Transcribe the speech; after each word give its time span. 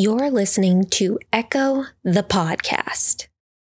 You're 0.00 0.30
listening 0.30 0.84
to 0.90 1.18
Echo 1.32 1.82
the 2.04 2.22
Podcast. 2.22 3.26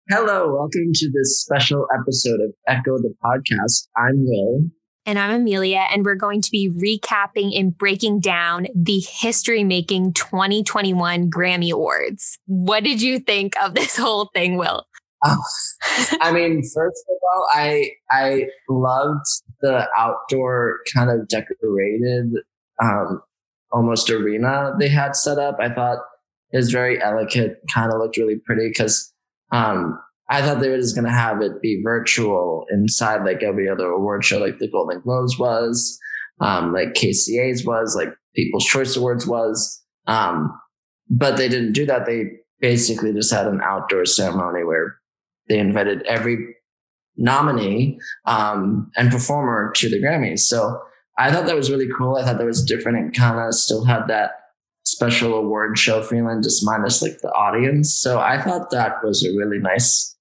Hello, 0.09 0.55
welcome 0.55 0.91
to 0.91 1.11
this 1.13 1.39
special 1.39 1.85
episode 1.93 2.39
of 2.41 2.51
Echo 2.67 2.97
the 2.97 3.13
Podcast. 3.23 3.89
I'm 3.95 4.25
Will. 4.25 4.61
And 5.05 5.19
I'm 5.19 5.41
Amelia, 5.41 5.85
and 5.93 6.03
we're 6.03 6.15
going 6.15 6.41
to 6.41 6.49
be 6.49 6.67
recapping 6.67 7.55
and 7.55 7.77
breaking 7.77 8.21
down 8.21 8.65
the 8.73 9.01
history 9.07 9.63
making 9.63 10.13
2021 10.13 11.29
Grammy 11.29 11.71
Awards. 11.71 12.39
What 12.47 12.83
did 12.83 13.03
you 13.03 13.19
think 13.19 13.53
of 13.61 13.75
this 13.75 13.95
whole 13.99 14.31
thing, 14.33 14.57
Will? 14.57 14.87
Oh, 15.23 15.43
I 16.21 16.31
mean, 16.31 16.63
first 16.63 17.05
of 17.07 17.17
all, 17.35 17.47
I 17.53 17.91
I 18.09 18.45
loved 18.67 19.27
the 19.61 19.87
outdoor 19.95 20.79
kind 20.91 21.11
of 21.11 21.27
decorated 21.27 22.33
um, 22.81 23.21
almost 23.71 24.09
arena 24.09 24.73
they 24.79 24.89
had 24.89 25.15
set 25.15 25.37
up. 25.37 25.57
I 25.59 25.69
thought 25.69 25.99
it 26.55 26.59
was 26.59 26.71
very 26.71 27.03
elegant, 27.03 27.57
kind 27.73 27.91
of 27.91 27.99
looked 27.99 28.15
really 28.15 28.37
pretty 28.45 28.69
because 28.69 29.11
um, 29.51 29.99
I 30.29 30.41
thought 30.41 30.61
they 30.61 30.69
were 30.69 30.77
just 30.77 30.95
going 30.95 31.03
to 31.03 31.11
have 31.11 31.41
it 31.41 31.61
be 31.61 31.81
virtual 31.83 32.65
inside 32.71 33.25
like 33.25 33.43
every 33.43 33.69
other 33.69 33.87
award 33.87 34.23
show, 34.23 34.39
like 34.39 34.57
the 34.59 34.71
Golden 34.71 35.01
Globes 35.01 35.37
was, 35.37 35.99
um, 36.39 36.71
like 36.71 36.93
KCA's 36.93 37.65
was, 37.65 37.93
like 37.93 38.15
People's 38.37 38.63
Choice 38.63 38.95
Awards 38.95 39.27
was. 39.27 39.83
Um, 40.07 40.57
but 41.09 41.35
they 41.35 41.49
didn't 41.49 41.73
do 41.73 41.85
that. 41.87 42.05
They 42.05 42.23
basically 42.61 43.11
just 43.11 43.33
had 43.33 43.47
an 43.47 43.59
outdoor 43.61 44.05
ceremony 44.05 44.63
where 44.63 44.95
they 45.49 45.59
invited 45.59 46.03
every 46.03 46.37
nominee 47.17 47.99
um, 48.27 48.89
and 48.95 49.11
performer 49.11 49.73
to 49.75 49.89
the 49.89 50.01
Grammys. 50.01 50.39
So 50.39 50.79
I 51.17 51.33
thought 51.33 51.47
that 51.47 51.55
was 51.57 51.69
really 51.69 51.89
cool. 51.97 52.15
I 52.15 52.23
thought 52.23 52.37
that 52.37 52.45
was 52.45 52.63
different 52.63 52.97
and 52.97 53.13
kind 53.13 53.41
of 53.41 53.53
still 53.55 53.83
had 53.83 54.07
that 54.07 54.31
special 54.95 55.33
award 55.33 55.77
show 55.77 56.01
feeling, 56.01 56.41
just 56.41 56.65
minus 56.65 57.01
like 57.01 57.19
the 57.21 57.29
audience. 57.29 57.93
So 57.93 58.19
I 58.19 58.41
thought 58.41 58.69
that 58.71 59.03
was 59.03 59.25
a 59.25 59.35
really 59.35 59.59
nice 59.59 60.15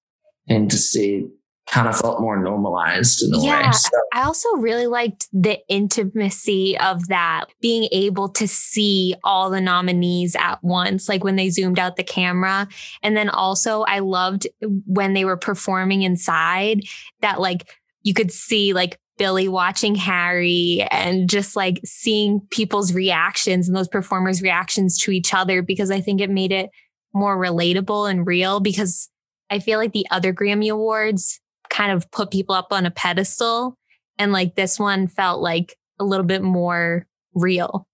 thing 0.47 0.67
to 0.67 0.77
see. 0.77 1.27
Kind 1.67 1.87
of 1.87 1.97
felt 1.97 2.21
more 2.21 2.37
normalized 2.37 3.23
in 3.23 3.33
a 3.33 3.43
yeah, 3.43 3.65
way. 3.65 3.71
So, 3.71 3.89
I 4.13 4.21
also 4.21 4.49
really 4.57 4.85
liked 4.85 5.27
the 5.33 5.57
intimacy 5.67 6.77
of 6.77 7.07
that, 7.07 7.45
being 7.59 7.89
able 7.91 8.29
to 8.29 8.47
see 8.47 9.15
all 9.23 9.49
the 9.49 9.59
nominees 9.59 10.35
at 10.35 10.63
once, 10.63 11.09
like 11.09 11.23
when 11.23 11.37
they 11.37 11.49
zoomed 11.49 11.79
out 11.79 11.95
the 11.95 12.03
camera. 12.03 12.67
And 13.01 13.17
then 13.17 13.29
also, 13.29 13.81
I 13.81 13.97
loved 13.97 14.45
when 14.61 15.13
they 15.15 15.25
were 15.25 15.37
performing 15.37 16.03
inside 16.03 16.81
that, 17.21 17.41
like, 17.41 17.67
you 18.03 18.13
could 18.13 18.31
see 18.31 18.73
like 18.73 18.99
Billie 19.17 19.47
watching 19.47 19.95
Harry 19.95 20.85
and 20.91 21.29
just 21.29 21.55
like 21.55 21.79
seeing 21.85 22.41
people's 22.51 22.93
reactions 22.93 23.67
and 23.67 23.75
those 23.75 23.87
performers' 23.87 24.41
reactions 24.41 24.97
to 24.99 25.11
each 25.11 25.33
other 25.33 25.61
because 25.61 25.89
I 25.91 26.01
think 26.01 26.21
it 26.21 26.29
made 26.29 26.51
it 26.51 26.69
more 27.13 27.37
relatable 27.37 28.09
and 28.09 28.27
real 28.27 28.59
because 28.59 29.09
I 29.49 29.59
feel 29.59 29.79
like 29.79 29.93
the 29.93 30.07
other 30.11 30.33
Grammy 30.33 30.69
Awards 30.69 31.39
kind 31.69 31.91
of 31.91 32.09
put 32.11 32.31
people 32.31 32.55
up 32.55 32.67
on 32.71 32.85
a 32.85 32.91
pedestal. 32.91 33.77
And 34.17 34.31
like 34.31 34.55
this 34.55 34.79
one 34.79 35.07
felt 35.07 35.41
like 35.41 35.77
a 35.99 36.03
little 36.03 36.25
bit 36.25 36.41
more 36.41 37.07
real. 37.33 37.87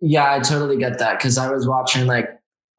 Yeah, 0.00 0.34
I 0.34 0.40
totally 0.40 0.76
get 0.76 0.98
that 0.98 1.18
because 1.18 1.38
I 1.38 1.50
was 1.50 1.66
watching 1.66 2.06
like 2.06 2.28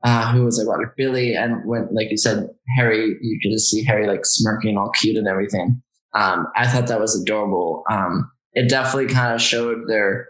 uh, 0.03 0.31
who 0.31 0.45
was 0.45 0.59
I 0.59 0.68
watching 0.68 0.92
Billie 0.95 1.36
and 1.36 1.66
when 1.66 1.88
like 1.92 2.12
you 2.12 2.18
said 2.18 2.50
Harry, 2.78 3.18
you 3.22 3.40
could 3.42 3.52
just 3.52 3.70
see 3.70 3.84
Harry 3.84 4.08
like 4.08 4.25
smirking 4.25 4.78
all 4.78 4.92
cute 4.92 5.18
and 5.18 5.28
everything. 5.28 5.81
Um, 6.18 6.48
I 6.56 6.68
thought 6.68 6.88
that 6.88 7.00
was 7.00 7.20
adorable. 7.20 7.84
Um, 7.92 8.32
it 8.54 8.70
definitely 8.70 9.14
kind 9.14 9.36
of 9.36 9.42
showed 9.42 9.88
their 9.88 10.28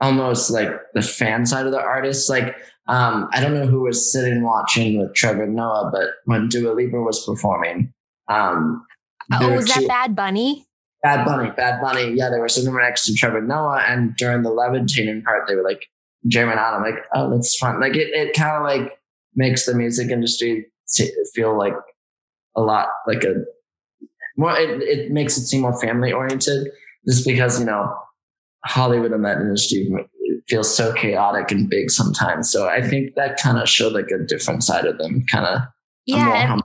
almost 0.00 0.50
like 0.50 0.68
the 0.94 1.00
fan 1.00 1.46
side 1.46 1.64
of 1.64 1.72
the 1.72 1.80
artist. 1.80 2.28
Like, 2.28 2.54
um, 2.86 3.28
I 3.32 3.40
don't 3.40 3.54
know 3.54 3.66
who 3.66 3.82
was 3.82 4.12
sitting 4.12 4.42
watching 4.42 4.98
with 4.98 5.14
Trevor 5.14 5.46
Noah, 5.46 5.90
but 5.92 6.10
when 6.26 6.48
Dua 6.48 6.72
Lipa 6.72 7.00
was 7.00 7.24
performing, 7.24 7.94
um, 8.28 8.84
oh, 9.32 9.54
was 9.54 9.68
that 9.68 9.88
Bad 9.88 10.14
Bunny? 10.14 10.66
Bad 11.02 11.24
Bunny, 11.24 11.50
Bad 11.50 11.80
Bunny. 11.80 12.12
Yeah, 12.14 12.28
they 12.28 12.38
were 12.38 12.48
sitting 12.48 12.74
next 12.74 13.06
to 13.06 13.14
Trevor 13.14 13.40
Noah, 13.40 13.84
and 13.88 14.14
during 14.16 14.42
the 14.42 14.50
levitating 14.50 15.22
part, 15.22 15.48
they 15.48 15.54
were 15.54 15.64
like 15.64 15.86
jamming 16.26 16.58
out. 16.58 16.74
I'm 16.74 16.82
like, 16.82 17.02
oh, 17.14 17.30
that's 17.30 17.56
fun. 17.56 17.80
Like 17.80 17.96
it, 17.96 18.08
it 18.12 18.34
kind 18.34 18.56
of 18.56 18.62
like 18.64 18.98
makes 19.34 19.64
the 19.64 19.74
music 19.74 20.10
industry 20.10 20.66
feel 21.34 21.56
like 21.56 21.74
a 22.54 22.60
lot 22.60 22.88
like 23.06 23.24
a 23.24 23.34
more 24.42 24.58
it, 24.58 24.82
it 24.82 25.10
makes 25.10 25.38
it 25.38 25.46
seem 25.46 25.62
more 25.62 25.78
family 25.80 26.12
oriented 26.12 26.68
just 27.08 27.24
because 27.26 27.58
you 27.58 27.66
know 27.66 27.94
hollywood 28.64 29.12
and 29.12 29.24
that 29.24 29.38
industry 29.38 29.90
feels 30.48 30.74
so 30.74 30.92
chaotic 30.94 31.50
and 31.50 31.70
big 31.70 31.90
sometimes 31.90 32.50
so 32.50 32.68
i 32.68 32.82
think 32.82 33.14
that 33.14 33.40
kind 33.40 33.58
of 33.58 33.68
showed 33.68 33.92
like 33.92 34.10
a 34.10 34.24
different 34.26 34.62
side 34.62 34.84
of 34.84 34.98
them 34.98 35.24
kind 35.30 35.46
of 35.46 35.60
yeah 36.06 36.58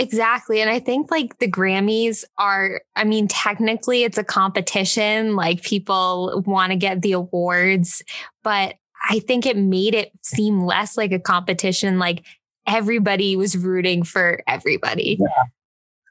Exactly. 0.00 0.60
And 0.60 0.70
I 0.70 0.78
think 0.78 1.10
like 1.10 1.38
the 1.38 1.50
Grammys 1.50 2.22
are, 2.38 2.82
I 2.94 3.02
mean, 3.02 3.26
technically 3.26 4.04
it's 4.04 4.16
a 4.16 4.22
competition. 4.22 5.34
Like 5.34 5.62
people 5.62 6.44
want 6.46 6.70
to 6.70 6.76
get 6.76 7.02
the 7.02 7.12
awards, 7.12 8.04
but 8.44 8.76
I 9.10 9.18
think 9.18 9.44
it 9.44 9.56
made 9.56 9.96
it 9.96 10.12
seem 10.22 10.60
less 10.60 10.96
like 10.96 11.10
a 11.10 11.18
competition. 11.18 11.98
Like 11.98 12.24
everybody 12.64 13.34
was 13.34 13.56
rooting 13.56 14.04
for 14.04 14.40
everybody. 14.46 15.18
Yeah 15.18 15.46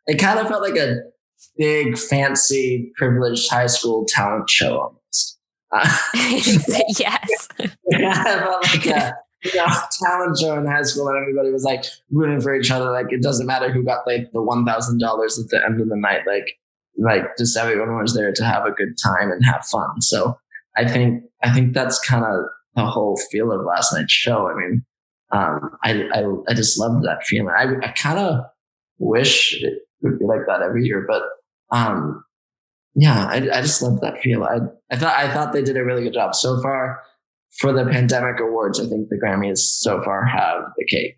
it 0.08 0.20
kind 0.20 0.40
of 0.40 0.48
felt 0.48 0.62
like 0.62 0.78
a 0.78 0.98
big, 1.58 1.98
fancy, 1.98 2.92
privileged 2.98 3.50
high 3.50 3.68
school 3.68 4.06
talent 4.08 4.50
show 4.50 4.80
almost. 4.80 5.40
Uh, 5.72 5.98
yes. 6.98 7.48
yeah, 7.90 8.24
felt 8.24 8.64
like 8.64 8.86
a 8.86 9.14
you 9.44 9.56
know, 9.56 9.68
talent 10.02 10.38
show 10.40 10.58
in 10.58 10.66
high 10.66 10.82
school, 10.82 11.08
and 11.10 11.18
everybody 11.18 11.52
was 11.52 11.64
like 11.64 11.86
rooting 12.12 12.42
for 12.42 12.56
each 12.56 12.72
other. 12.72 12.92
Like 12.92 13.08
it 13.12 13.22
doesn't 13.22 13.46
matter 13.46 13.72
who 13.72 13.84
got 13.84 14.08
like 14.08 14.32
the 14.32 14.42
one 14.42 14.66
thousand 14.66 15.00
dollars 15.00 15.40
at 15.40 15.50
the 15.50 15.64
end 15.64 15.82
of 15.82 15.90
the 15.90 15.98
night. 15.98 16.22
Like, 16.26 16.54
like 16.98 17.38
just 17.38 17.58
everyone 17.58 17.96
was 17.98 18.16
there 18.16 18.32
to 18.32 18.44
have 18.44 18.66
a 18.66 18.72
good 18.72 18.98
time 19.02 19.32
and 19.32 19.46
have 19.46 19.66
fun. 19.66 20.02
So 20.02 20.38
I 20.76 20.88
think 20.88 21.24
I 21.44 21.54
think 21.54 21.74
that's 21.74 22.00
kind 22.00 22.26
of 22.26 22.46
the 22.76 22.86
whole 22.86 23.20
feel 23.32 23.52
of 23.52 23.66
last 23.66 23.94
night's 23.94 24.14
show. 24.14 24.50
I 24.50 24.56
mean, 24.56 24.86
um, 25.32 25.78
I, 25.84 26.10
I 26.14 26.24
I 26.50 26.54
just 26.54 26.80
loved 26.80 27.04
that 27.06 27.24
feeling. 27.24 27.54
I 27.56 27.76
I 27.84 27.92
kind 27.92 28.20
of 28.20 28.46
wish 29.00 29.62
it, 29.62 29.80
would 30.02 30.20
be 30.20 30.26
like 30.26 30.42
that 30.48 30.62
every 30.62 30.86
year. 30.86 31.06
But 31.08 31.24
um, 31.76 32.24
yeah, 32.96 33.26
I, 33.26 33.36
I 33.36 33.62
just 33.62 33.82
love 33.82 34.02
that 34.02 34.20
feel. 34.22 34.44
I 34.44 34.60
I 34.92 34.98
thought 34.98 35.16
I 35.18 35.32
thought 35.32 35.54
they 35.54 35.64
did 35.64 35.78
a 35.78 35.84
really 35.84 36.04
good 36.04 36.14
job 36.14 36.36
so 36.36 36.62
far 36.62 37.02
for 37.60 37.72
the 37.72 37.86
pandemic 37.86 38.40
awards. 38.40 38.80
I 38.80 38.88
think 38.88 39.10
the 39.10 39.20
Grammys 39.24 39.60
so 39.60 40.02
far 40.04 40.26
have 40.26 40.64
the 40.78 40.86
cake. 40.86 41.16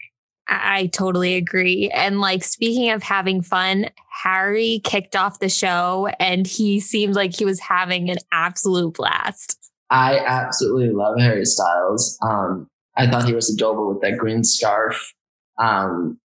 I 0.49 0.87
totally 0.87 1.35
agree. 1.35 1.89
And 1.93 2.19
like 2.19 2.43
speaking 2.43 2.89
of 2.89 3.03
having 3.03 3.41
fun, 3.41 3.89
Harry 4.23 4.81
kicked 4.83 5.15
off 5.15 5.39
the 5.39 5.49
show 5.49 6.09
and 6.19 6.47
he 6.47 6.79
seemed 6.79 7.15
like 7.15 7.35
he 7.35 7.45
was 7.45 7.59
having 7.59 8.09
an 8.09 8.17
absolute 8.31 8.95
blast. 8.95 9.57
I 9.91 10.17
absolutely 10.19 10.89
love 10.89 11.19
Harry 11.19 11.45
Styles. 11.45 12.17
Um, 12.27 12.67
I 12.97 13.07
thought 13.07 13.25
he 13.25 13.33
was 13.33 13.53
adorable 13.53 13.93
with 13.93 14.01
that 14.01 14.17
green 14.17 14.43
scarf. 14.43 15.13
Um, 15.59 16.19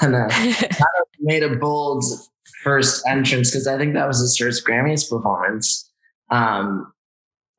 kind 0.00 0.14
of 0.14 0.32
made 1.20 1.42
a 1.42 1.56
bold 1.56 2.04
first 2.62 3.06
entrance 3.06 3.50
because 3.50 3.66
I 3.66 3.76
think 3.78 3.94
that 3.94 4.06
was 4.06 4.20
his 4.20 4.36
first 4.36 4.66
Grammys 4.66 5.08
performance. 5.08 5.90
Um, 6.30 6.92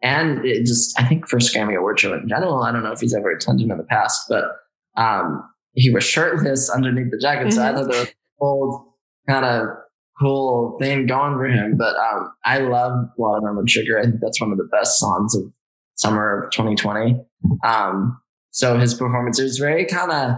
and 0.01 0.45
it 0.45 0.65
just, 0.65 0.99
I 0.99 1.03
think 1.05 1.27
first 1.27 1.53
Grammy 1.53 1.77
Award 1.77 1.99
show 1.99 2.13
in 2.13 2.27
general. 2.27 2.63
I 2.63 2.71
don't 2.71 2.83
know 2.83 2.91
if 2.91 3.01
he's 3.01 3.13
ever 3.13 3.31
attended 3.31 3.69
in 3.69 3.77
the 3.77 3.83
past, 3.83 4.25
but 4.29 4.45
um, 4.95 5.43
he 5.73 5.89
was 5.89 6.03
shirtless 6.03 6.69
underneath 6.69 7.11
the 7.11 7.17
jacket. 7.17 7.47
Mm-hmm. 7.47 7.55
So 7.55 7.63
I 7.63 7.73
thought 7.73 7.91
that 7.91 7.99
was 7.99 8.09
a 8.09 8.13
bold 8.39 8.85
kind 9.27 9.45
of 9.45 9.67
cool 10.19 10.77
thing 10.79 11.05
going 11.05 11.35
for 11.35 11.45
him. 11.45 11.75
But 11.77 11.95
um, 11.95 12.31
I 12.45 12.59
love 12.59 13.09
Watermelon 13.17 13.67
Sugar. 13.67 13.99
I 13.99 14.03
think 14.03 14.15
that's 14.21 14.39
one 14.39 14.51
of 14.51 14.57
the 14.57 14.69
best 14.71 14.99
songs 14.99 15.35
of 15.35 15.43
summer 15.95 16.43
of 16.43 16.51
2020. 16.51 17.19
Um, 17.65 18.19
so 18.51 18.77
his 18.77 18.93
performance 18.93 19.39
was 19.39 19.57
very 19.57 19.85
kind 19.85 20.11
of 20.11 20.37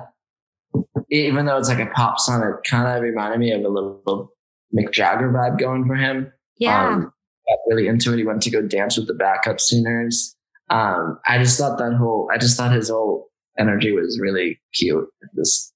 even 1.10 1.46
though 1.46 1.58
it's 1.58 1.70
like 1.70 1.80
a 1.80 1.92
pop 1.92 2.20
song, 2.20 2.42
it 2.44 2.70
kind 2.70 2.88
of 2.88 3.04
reminded 3.04 3.40
me 3.40 3.52
of 3.52 3.62
a 3.62 3.68
little 3.68 4.32
Mick 4.76 4.92
Jagger 4.92 5.30
vibe 5.30 5.60
going 5.60 5.86
for 5.86 5.96
him. 5.96 6.32
Yeah. 6.58 6.90
Um, 6.90 7.02
got 7.02 7.60
really 7.68 7.88
into 7.88 8.14
it. 8.14 8.18
He 8.18 8.24
went 8.24 8.42
to 8.44 8.50
go 8.50 8.62
dance 8.62 8.98
with 8.98 9.08
the 9.08 9.14
backup 9.14 9.60
singers. 9.60 10.36
Um, 10.70 11.20
I 11.26 11.38
just 11.38 11.60
thought 11.60 11.78
that 11.80 11.94
whole, 11.94 12.30
I 12.32 12.38
just 12.38 12.58
thought 12.58 12.72
his 12.72 12.90
whole 12.90 13.30
energy 13.60 13.92
was 13.92 14.20
really 14.22 14.62
cute, 14.74 15.08
just 15.36 15.74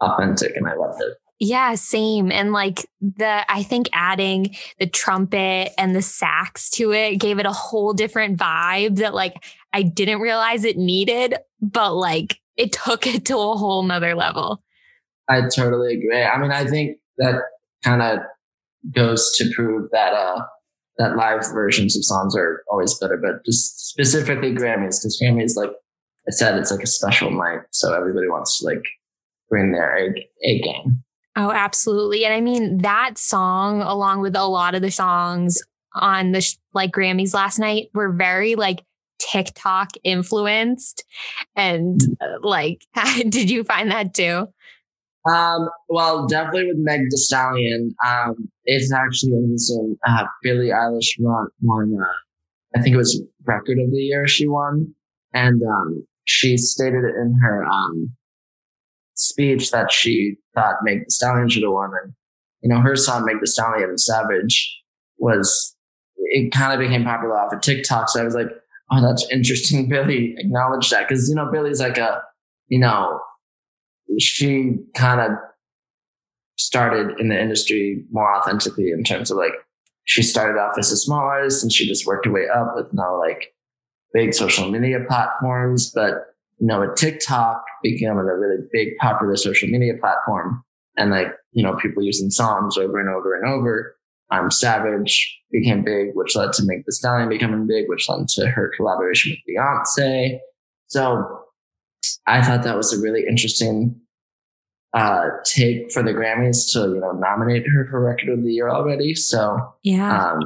authentic, 0.00 0.54
and 0.56 0.68
I 0.68 0.74
loved 0.74 1.02
it. 1.02 1.16
Yeah, 1.40 1.74
same. 1.74 2.30
And 2.30 2.52
like 2.52 2.86
the, 3.00 3.50
I 3.50 3.62
think 3.62 3.88
adding 3.94 4.54
the 4.78 4.86
trumpet 4.86 5.72
and 5.78 5.96
the 5.96 6.02
sax 6.02 6.68
to 6.72 6.92
it 6.92 7.16
gave 7.16 7.38
it 7.38 7.46
a 7.46 7.52
whole 7.52 7.94
different 7.94 8.38
vibe 8.38 8.96
that 8.96 9.14
like 9.14 9.42
I 9.72 9.82
didn't 9.82 10.20
realize 10.20 10.64
it 10.64 10.76
needed, 10.76 11.36
but 11.62 11.94
like 11.94 12.38
it 12.60 12.72
took 12.72 13.06
it 13.06 13.24
to 13.26 13.38
a 13.38 13.56
whole 13.56 13.82
nother 13.82 14.14
level. 14.14 14.62
I 15.28 15.42
totally 15.42 15.94
agree. 15.94 16.22
I 16.22 16.38
mean, 16.38 16.52
I 16.52 16.66
think 16.66 16.98
that 17.18 17.36
kind 17.82 18.02
of 18.02 18.18
goes 18.94 19.34
to 19.36 19.50
prove 19.54 19.90
that 19.92 20.12
uh 20.12 20.42
that 20.98 21.16
live 21.16 21.40
versions 21.54 21.96
of 21.96 22.04
songs 22.04 22.36
are 22.36 22.62
always 22.70 22.98
better, 22.98 23.16
but 23.16 23.44
just 23.46 23.88
specifically 23.88 24.54
Grammys, 24.54 25.00
because 25.00 25.18
Grammys 25.22 25.56
like 25.56 25.70
I 26.28 26.32
said, 26.32 26.58
it's 26.58 26.70
like 26.70 26.82
a 26.82 26.86
special 26.86 27.30
night. 27.30 27.60
So 27.70 27.94
everybody 27.94 28.28
wants 28.28 28.58
to 28.58 28.66
like 28.66 28.84
bring 29.48 29.72
their 29.72 30.14
A, 30.44 30.60
game. 30.60 31.02
Oh, 31.36 31.50
absolutely. 31.50 32.26
And 32.26 32.34
I 32.34 32.40
mean, 32.40 32.78
that 32.78 33.16
song, 33.16 33.80
along 33.80 34.20
with 34.20 34.36
a 34.36 34.44
lot 34.44 34.74
of 34.74 34.82
the 34.82 34.90
songs 34.90 35.62
on 35.94 36.32
the 36.32 36.42
sh- 36.42 36.56
like 36.74 36.92
Grammys 36.92 37.32
last 37.32 37.58
night, 37.58 37.88
were 37.94 38.12
very 38.12 38.56
like 38.56 38.82
TikTok 39.20 39.90
influenced. 40.02 41.04
And 41.54 42.00
uh, 42.20 42.38
like, 42.42 42.86
did 43.28 43.50
you 43.50 43.64
find 43.64 43.90
that 43.90 44.14
too? 44.14 44.48
Um, 45.28 45.68
well, 45.88 46.26
definitely 46.26 46.68
with 46.68 46.78
Meg 46.78 47.02
Thee 47.10 47.16
Stallion. 47.16 47.94
Um, 48.06 48.48
it's 48.64 48.92
actually 48.92 49.32
interesting. 49.32 49.96
Uh, 50.06 50.24
Billie 50.42 50.68
Eilish 50.68 51.08
won, 51.18 51.48
won 51.60 51.98
uh, 52.00 52.78
I 52.78 52.80
think 52.80 52.94
it 52.94 52.98
was 52.98 53.22
Record 53.44 53.78
of 53.78 53.90
the 53.90 53.98
Year 53.98 54.26
she 54.26 54.46
won. 54.46 54.94
And 55.32 55.62
um, 55.62 56.06
she 56.24 56.56
stated 56.56 57.04
in 57.04 57.38
her 57.42 57.64
um, 57.64 58.10
speech 59.14 59.70
that 59.70 59.92
she 59.92 60.36
thought 60.54 60.76
Meg 60.82 61.00
Thee 61.00 61.10
Stallion 61.10 61.48
should 61.48 61.62
have 61.62 61.72
won. 61.72 61.90
And, 62.02 62.12
you 62.62 62.68
know, 62.70 62.80
her 62.80 62.96
song, 62.96 63.26
Meg 63.26 63.40
Thee 63.40 63.46
Stallion 63.46 63.98
Savage, 63.98 64.82
was, 65.18 65.76
it 66.16 66.50
kind 66.52 66.72
of 66.72 66.78
became 66.80 67.04
popular 67.04 67.38
off 67.38 67.52
of 67.52 67.60
TikTok. 67.60 68.08
So 68.08 68.20
I 68.20 68.24
was 68.24 68.34
like, 68.34 68.48
oh, 68.90 69.02
that's 69.02 69.26
interesting. 69.30 69.88
Billie 69.88 70.34
acknowledged 70.38 70.90
that. 70.92 71.08
Cause, 71.08 71.28
you 71.28 71.34
know, 71.34 71.50
Billie's 71.50 71.80
like 71.80 71.98
a, 71.98 72.22
you 72.68 72.78
know, 72.78 73.20
she 74.18 74.76
kind 74.94 75.20
of 75.20 75.30
started 76.58 77.18
in 77.18 77.28
the 77.28 77.40
industry 77.40 78.04
more 78.10 78.34
authentically 78.34 78.90
in 78.90 79.04
terms 79.04 79.30
of 79.30 79.36
like, 79.36 79.52
she 80.04 80.22
started 80.22 80.58
off 80.58 80.76
as 80.78 80.90
a 80.90 80.96
small 80.96 81.20
artist 81.20 81.62
and 81.62 81.72
she 81.72 81.86
just 81.86 82.06
worked 82.06 82.26
her 82.26 82.32
way 82.32 82.46
up 82.52 82.72
with 82.74 82.92
now 82.92 83.18
like 83.18 83.54
big 84.12 84.34
social 84.34 84.70
media 84.70 84.98
platforms. 85.06 85.90
But, 85.94 86.34
you 86.58 86.66
know, 86.66 86.80
with 86.80 86.96
TikTok 86.96 87.62
becoming 87.82 88.28
a 88.28 88.36
really 88.36 88.64
big 88.72 88.96
popular 88.98 89.36
social 89.36 89.68
media 89.68 89.94
platform 90.00 90.64
and 90.96 91.10
like, 91.10 91.28
you 91.52 91.62
know, 91.62 91.76
people 91.76 92.02
using 92.02 92.30
songs 92.30 92.76
over 92.76 92.98
and 92.98 93.08
over 93.08 93.34
and 93.34 93.48
over. 93.48 93.96
I'm 94.30 94.44
um, 94.44 94.50
Savage 94.50 95.38
became 95.50 95.84
big, 95.84 96.10
which 96.14 96.36
led 96.36 96.52
to 96.54 96.62
Meg 96.64 96.84
Thee 96.86 96.92
Stallion 96.92 97.28
becoming 97.28 97.66
big, 97.66 97.88
which 97.88 98.08
led 98.08 98.28
to 98.28 98.46
her 98.46 98.70
collaboration 98.76 99.32
with 99.32 99.56
Beyonce. 99.56 100.38
So 100.86 101.40
I 102.26 102.42
thought 102.42 102.62
that 102.62 102.76
was 102.76 102.92
a 102.92 103.00
really 103.00 103.24
interesting 103.28 104.00
uh, 104.94 105.28
take 105.44 105.92
for 105.92 106.02
the 106.02 106.12
Grammys 106.12 106.72
to 106.72 106.80
you 106.80 107.00
know 107.00 107.12
nominate 107.12 107.66
her 107.68 107.86
for 107.90 108.00
Record 108.00 108.30
of 108.30 108.44
the 108.44 108.52
Year 108.52 108.70
already. 108.70 109.14
So 109.14 109.58
yeah, 109.82 110.32
um, 110.32 110.40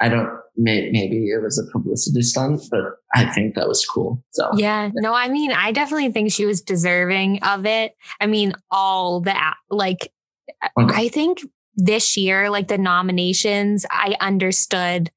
I 0.00 0.08
don't 0.08 0.38
may, 0.56 0.90
maybe 0.90 1.28
it 1.30 1.42
was 1.42 1.58
a 1.58 1.70
publicity 1.72 2.22
stunt, 2.22 2.62
but 2.70 2.80
I 3.14 3.26
think 3.32 3.54
that 3.54 3.68
was 3.68 3.84
cool. 3.86 4.22
So 4.32 4.50
yeah, 4.56 4.90
no, 4.94 5.14
I 5.14 5.28
mean 5.28 5.52
I 5.52 5.72
definitely 5.72 6.12
think 6.12 6.32
she 6.32 6.46
was 6.46 6.60
deserving 6.60 7.42
of 7.42 7.66
it. 7.66 7.94
I 8.20 8.26
mean 8.26 8.54
all 8.70 9.20
that, 9.22 9.54
like 9.70 10.12
okay. 10.78 10.94
I 10.94 11.08
think 11.08 11.40
this 11.74 12.16
year 12.16 12.50
like 12.50 12.68
the 12.68 12.78
nominations 12.78 13.86
I 13.90 14.16
understood 14.20 15.10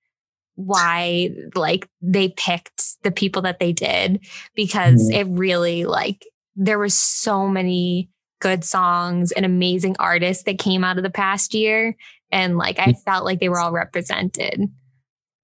why 0.56 1.32
like 1.54 1.90
they 2.02 2.30
picked 2.30 3.04
the 3.04 3.12
people 3.12 3.42
that 3.42 3.60
they 3.60 3.74
did 3.74 4.26
because 4.56 5.10
mm-hmm. 5.10 5.20
it 5.20 5.38
really 5.38 5.86
like 5.86 6.26
there 6.56 6.80
were 6.80 6.90
so 6.90 7.48
many 7.48 8.10
good 8.40 8.64
songs 8.64 9.32
and 9.32 9.46
amazing 9.46 9.96
artists 10.00 10.44
that 10.44 10.60
came 10.60 10.84
out 10.84 10.98
of 10.98 11.04
the 11.04 11.10
past 11.10 11.54
year. 11.54 11.96
And 12.32 12.58
like, 12.58 12.80
I 12.80 12.94
felt 12.94 13.26
like 13.26 13.40
they 13.40 13.50
were 13.50 13.60
all 13.60 13.72
represented. 13.72 14.62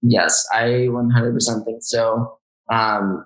Yes, 0.02 0.46
I 0.54 0.88
100% 0.90 1.66
think 1.66 1.80
so. 1.82 2.38
Um, 2.72 3.26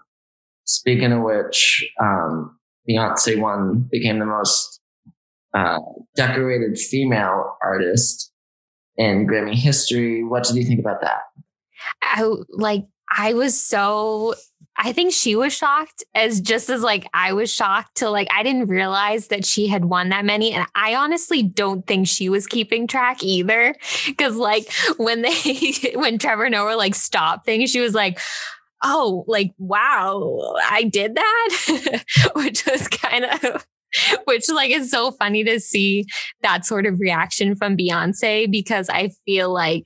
speaking 0.66 1.12
of 1.12 1.24
which, 1.24 1.86
um, 2.02 2.58
Beyonce 2.90 3.40
one 3.40 3.88
became 3.92 4.20
the 4.20 4.26
most 4.26 4.80
uh, 5.56 5.80
decorated 6.16 6.78
female 6.78 7.58
artist 7.64 8.32
in 8.98 9.26
Grammy 9.26 9.56
history. 9.56 10.24
What 10.24 10.44
did 10.44 10.58
you 10.58 10.66
think 10.66 10.80
about 10.80 11.02
that? 11.02 11.22
I 12.02 12.30
like 12.50 12.86
I 13.10 13.34
was 13.34 13.60
so 13.60 14.36
I 14.78 14.92
think 14.92 15.14
she 15.14 15.36
was 15.36 15.54
shocked 15.54 16.04
as 16.14 16.42
just 16.42 16.70
as 16.70 16.82
like 16.82 17.08
I 17.14 17.34
was 17.34 17.52
shocked 17.52 17.98
to 17.98 18.10
like 18.10 18.28
I 18.34 18.44
didn't 18.44 18.68
realize 18.68 19.28
that 19.28 19.46
she 19.46 19.68
had 19.68 19.86
won 19.86 20.10
that 20.10 20.26
many 20.26 20.52
and 20.52 20.68
I 20.76 20.96
honestly 20.96 21.42
don't 21.42 21.86
think 21.88 22.08
she 22.08 22.28
was 22.28 22.48
keeping 22.48 22.88
track 22.88 23.24
either 23.24 23.76
cuz 24.18 24.36
like 24.36 24.72
when 24.98 25.22
they 25.22 25.92
when 25.96 26.18
Trevor 26.18 26.50
Noah 26.50 26.76
like 26.76 26.96
stopped 26.96 27.46
things 27.46 27.72
she 27.72 27.80
was 27.80 27.94
like 27.94 28.20
oh 28.84 29.24
like 29.28 29.54
wow 29.58 30.56
I 30.70 30.84
did 30.84 31.16
that 31.16 32.04
which 32.36 32.66
was 32.66 32.88
kind 32.90 33.26
of 33.26 33.66
which 34.26 34.50
like 34.50 34.72
is 34.72 34.90
so 34.90 35.12
funny 35.12 35.44
to 35.44 35.60
see 35.60 36.06
that 36.42 36.66
sort 36.66 36.86
of 36.86 37.00
reaction 37.00 37.56
from 37.56 37.78
Beyonce 37.78 38.50
because 38.50 38.90
I 38.90 39.12
feel 39.26 39.54
like 39.54 39.86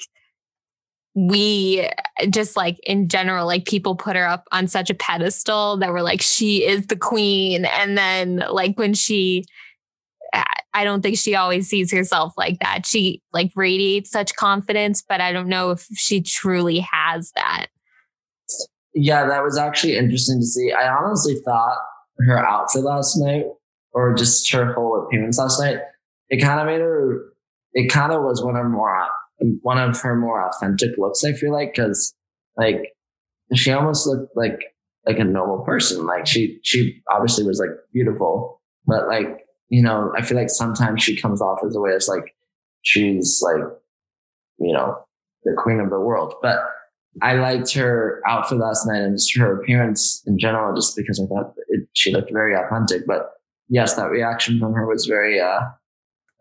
we 1.15 1.89
just 2.29 2.55
like 2.55 2.79
in 2.83 3.07
general, 3.07 3.45
like 3.45 3.65
people 3.65 3.95
put 3.95 4.15
her 4.15 4.27
up 4.27 4.45
on 4.51 4.67
such 4.67 4.89
a 4.89 4.93
pedestal 4.93 5.77
that 5.77 5.91
we're 5.91 6.01
like, 6.01 6.21
she 6.21 6.65
is 6.65 6.87
the 6.87 6.95
queen. 6.95 7.65
And 7.65 7.97
then, 7.97 8.43
like, 8.49 8.77
when 8.77 8.93
she, 8.93 9.45
I 10.73 10.83
don't 10.83 11.01
think 11.01 11.17
she 11.17 11.35
always 11.35 11.67
sees 11.67 11.91
herself 11.91 12.33
like 12.37 12.59
that. 12.59 12.85
She 12.85 13.21
like 13.33 13.51
radiates 13.55 14.11
such 14.11 14.35
confidence, 14.35 15.03
but 15.07 15.21
I 15.21 15.31
don't 15.31 15.49
know 15.49 15.71
if 15.71 15.87
she 15.95 16.21
truly 16.21 16.85
has 16.91 17.31
that. 17.35 17.67
Yeah, 18.93 19.25
that 19.25 19.43
was 19.43 19.57
actually 19.57 19.97
interesting 19.97 20.39
to 20.39 20.45
see. 20.45 20.71
I 20.71 20.87
honestly 20.89 21.35
thought 21.43 21.77
her 22.27 22.37
outfit 22.37 22.83
last 22.83 23.17
night, 23.17 23.45
or 23.99 24.13
just 24.13 24.49
her 24.51 24.73
whole 24.73 25.03
appearance 25.05 25.37
last 25.37 25.59
night, 25.59 25.79
it 26.29 26.41
kind 26.41 26.61
of 26.61 26.67
made 26.67 26.79
her, 26.79 27.33
it 27.73 27.91
kind 27.91 28.13
of 28.13 28.23
was 28.23 28.43
one 28.43 28.55
of 28.55 28.65
more 28.65 29.07
one 29.61 29.77
of 29.77 29.99
her 30.01 30.15
more 30.15 30.47
authentic 30.47 30.91
looks. 30.97 31.23
I 31.23 31.33
feel 31.33 31.51
like 31.51 31.73
because 31.75 32.13
like 32.57 32.93
she 33.55 33.71
almost 33.71 34.07
looked 34.07 34.35
like 34.35 34.59
like 35.05 35.19
a 35.19 35.23
normal 35.23 35.63
person. 35.65 36.05
Like 36.05 36.27
she 36.27 36.59
she 36.63 37.01
obviously 37.11 37.45
was 37.45 37.59
like 37.59 37.75
beautiful, 37.93 38.61
but 38.85 39.07
like 39.07 39.45
you 39.69 39.83
know 39.83 40.11
I 40.17 40.21
feel 40.21 40.37
like 40.37 40.49
sometimes 40.49 41.03
she 41.03 41.19
comes 41.19 41.41
off 41.41 41.59
as 41.65 41.75
a 41.75 41.79
way 41.79 41.91
as 41.93 42.07
like 42.07 42.35
she's 42.81 43.41
like 43.43 43.63
you 44.59 44.73
know 44.73 44.97
the 45.43 45.53
queen 45.57 45.79
of 45.79 45.89
the 45.89 45.99
world, 45.99 46.35
but. 46.41 46.59
I 47.23 47.33
liked 47.33 47.73
her 47.73 48.21
outfit 48.27 48.59
last 48.59 48.85
night 48.87 49.01
and 49.01 49.17
just 49.17 49.35
her 49.35 49.59
appearance 49.59 50.23
in 50.27 50.37
general, 50.37 50.73
just 50.75 50.95
because 50.95 51.19
I 51.19 51.25
thought 51.25 51.53
it, 51.67 51.87
she 51.93 52.13
looked 52.13 52.31
very 52.31 52.55
authentic. 52.55 53.07
But 53.07 53.31
yes, 53.69 53.95
that 53.95 54.09
reaction 54.09 54.59
from 54.59 54.73
her 54.73 54.85
was 54.85 55.05
very, 55.05 55.39
uh, 55.39 55.61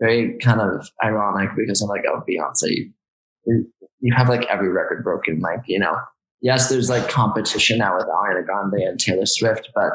very 0.00 0.38
kind 0.38 0.60
of 0.60 0.88
ironic 1.04 1.50
because 1.56 1.80
I'm 1.82 1.88
like, 1.88 2.04
oh, 2.08 2.22
Beyonce, 2.28 2.92
you, 3.46 3.66
you 4.00 4.14
have 4.14 4.28
like 4.28 4.46
every 4.46 4.68
record 4.68 5.02
broken. 5.02 5.40
Like, 5.40 5.60
you 5.66 5.78
know, 5.78 5.96
yes, 6.40 6.68
there's 6.68 6.88
like 6.88 7.08
competition 7.08 7.78
now 7.78 7.96
with 7.96 8.06
Ariana 8.06 8.44
Grande 8.44 8.82
and 8.82 8.98
Taylor 8.98 9.26
Swift, 9.26 9.70
but 9.74 9.92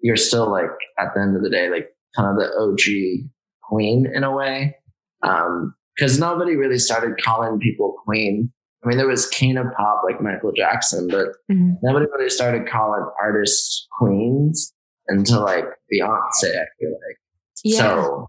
you're 0.00 0.16
still 0.16 0.50
like 0.50 0.70
at 0.98 1.14
the 1.14 1.20
end 1.20 1.36
of 1.36 1.42
the 1.42 1.50
day, 1.50 1.70
like 1.70 1.88
kind 2.16 2.28
of 2.28 2.36
the 2.36 2.50
OG 2.58 3.30
queen 3.62 4.06
in 4.12 4.24
a 4.24 4.34
way. 4.34 4.76
Um, 5.22 5.74
cause 5.98 6.18
nobody 6.18 6.56
really 6.56 6.78
started 6.78 7.22
calling 7.22 7.58
people 7.58 7.94
queen. 8.04 8.52
I 8.82 8.88
mean, 8.88 8.96
there 8.96 9.06
was 9.06 9.28
king 9.28 9.58
of 9.58 9.66
pop 9.76 10.02
like 10.04 10.22
Michael 10.22 10.52
Jackson, 10.52 11.08
but 11.08 11.28
mm-hmm. 11.50 11.74
nobody 11.82 12.06
really 12.16 12.30
started 12.30 12.66
calling 12.66 13.04
artists 13.22 13.86
queens 13.98 14.72
until 15.08 15.42
like 15.42 15.66
Beyonce, 15.92 16.56
I 16.56 16.66
feel 16.78 16.90
like. 16.90 17.18
Yeah. 17.64 17.78
So 17.78 18.28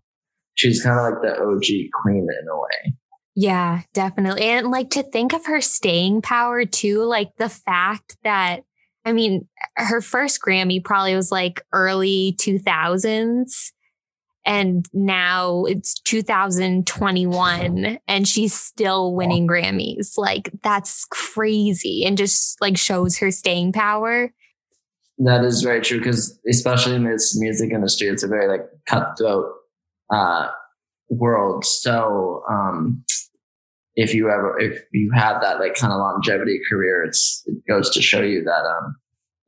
she's 0.56 0.84
kind 0.84 1.00
of 1.00 1.06
like 1.06 1.22
the 1.22 1.42
OG 1.42 1.92
queen 2.02 2.28
in 2.42 2.48
a 2.48 2.56
way. 2.56 2.94
Yeah, 3.36 3.82
definitely. 3.94 4.44
And 4.44 4.72
like 4.72 4.90
to 4.92 5.04
think 5.04 5.34
of 5.34 5.46
her 5.46 5.62
staying 5.62 6.22
power 6.22 6.66
too, 6.66 7.04
like 7.04 7.36
the 7.38 7.50
fact 7.50 8.18
that, 8.24 8.64
I 9.06 9.14
mean, 9.14 9.48
her 9.78 10.02
first 10.02 10.42
Grammy 10.42 10.84
probably 10.84 11.16
was 11.16 11.32
like 11.32 11.62
early 11.72 12.36
2000s. 12.40 13.72
And 14.44 14.88
now 14.92 15.66
it's 15.66 16.00
2021 16.02 18.00
and 18.08 18.28
she's 18.28 18.56
still 18.56 19.14
winning 19.14 19.48
Grammys. 19.48 20.18
Like 20.18 20.50
that's 20.64 21.06
crazy 21.06 22.04
and 22.06 22.18
just 22.18 22.60
like 22.60 22.76
shows 22.76 23.20
her 23.20 23.30
staying 23.30 23.72
power. 23.72 24.34
That 25.24 25.44
is 25.44 25.62
very 25.62 25.82
true 25.82 26.00
because 26.00 26.40
especially 26.50 26.96
in 26.96 27.04
this 27.04 27.38
music 27.40 27.72
industry, 27.72 28.08
it's 28.08 28.24
a 28.24 28.28
very 28.28 28.48
like 28.48 28.68
cutthroat 28.88 29.46
uh, 30.12 30.50
world. 31.10 31.66
So 31.66 32.44
um, 32.50 33.04
if 33.96 34.14
you 34.14 34.30
ever 34.30 34.60
if 34.60 34.84
you 34.92 35.12
have 35.14 35.42
that 35.42 35.60
like 35.60 35.76
kind 35.76 35.94
of 35.94 36.00
longevity 36.00 36.60
career, 36.68 37.04
it's 37.04 37.44
it 37.46 37.58
goes 37.68 37.90
to 37.92 38.02
show 38.02 38.22
you 38.22 38.44
that 38.44 38.64
um, 38.66 38.96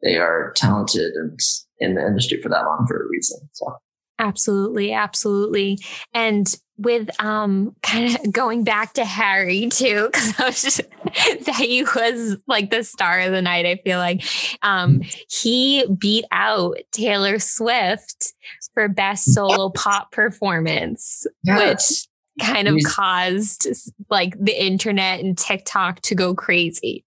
they 0.04 0.18
are 0.18 0.54
talented 0.56 1.14
and 1.14 1.40
in 1.80 1.96
the 1.96 2.06
industry 2.06 2.42
for 2.42 2.50
that 2.50 2.66
long 2.66 2.86
for 2.88 3.06
a 3.06 3.10
reason. 3.10 3.40
So 3.54 3.74
Absolutely, 4.20 4.94
absolutely. 4.94 5.80
And 6.14 6.56
with 6.78 7.10
um 7.22 7.76
kind 7.82 8.16
of 8.16 8.32
going 8.32 8.64
back 8.64 8.94
to 8.94 9.06
Harry 9.06 9.70
too, 9.70 10.10
because 10.12 10.82
that 11.46 11.56
he 11.58 11.84
was 11.84 12.38
like 12.48 12.72
the 12.72 12.84
star 12.84 13.20
of 13.22 13.32
the 13.32 13.42
night, 13.42 13.66
I 13.66 13.80
feel 13.84 14.00
like. 14.00 14.24
Um 14.62 15.02
he 15.30 15.86
beat 15.98 16.26
out 16.32 16.78
Taylor 16.92 17.40
Swift 17.40 18.34
for 18.74 18.88
best 18.88 19.34
solo 19.34 19.70
pop 19.70 20.12
performance, 20.12 21.28
yeah. 21.44 21.58
which 21.58 22.08
kind 22.42 22.68
of 22.68 22.78
caused 22.86 23.68
like 24.10 24.36
the 24.40 24.66
internet 24.66 25.20
and 25.20 25.38
TikTok 25.38 26.02
to 26.02 26.16
go 26.16 26.34
crazy. 26.34 27.06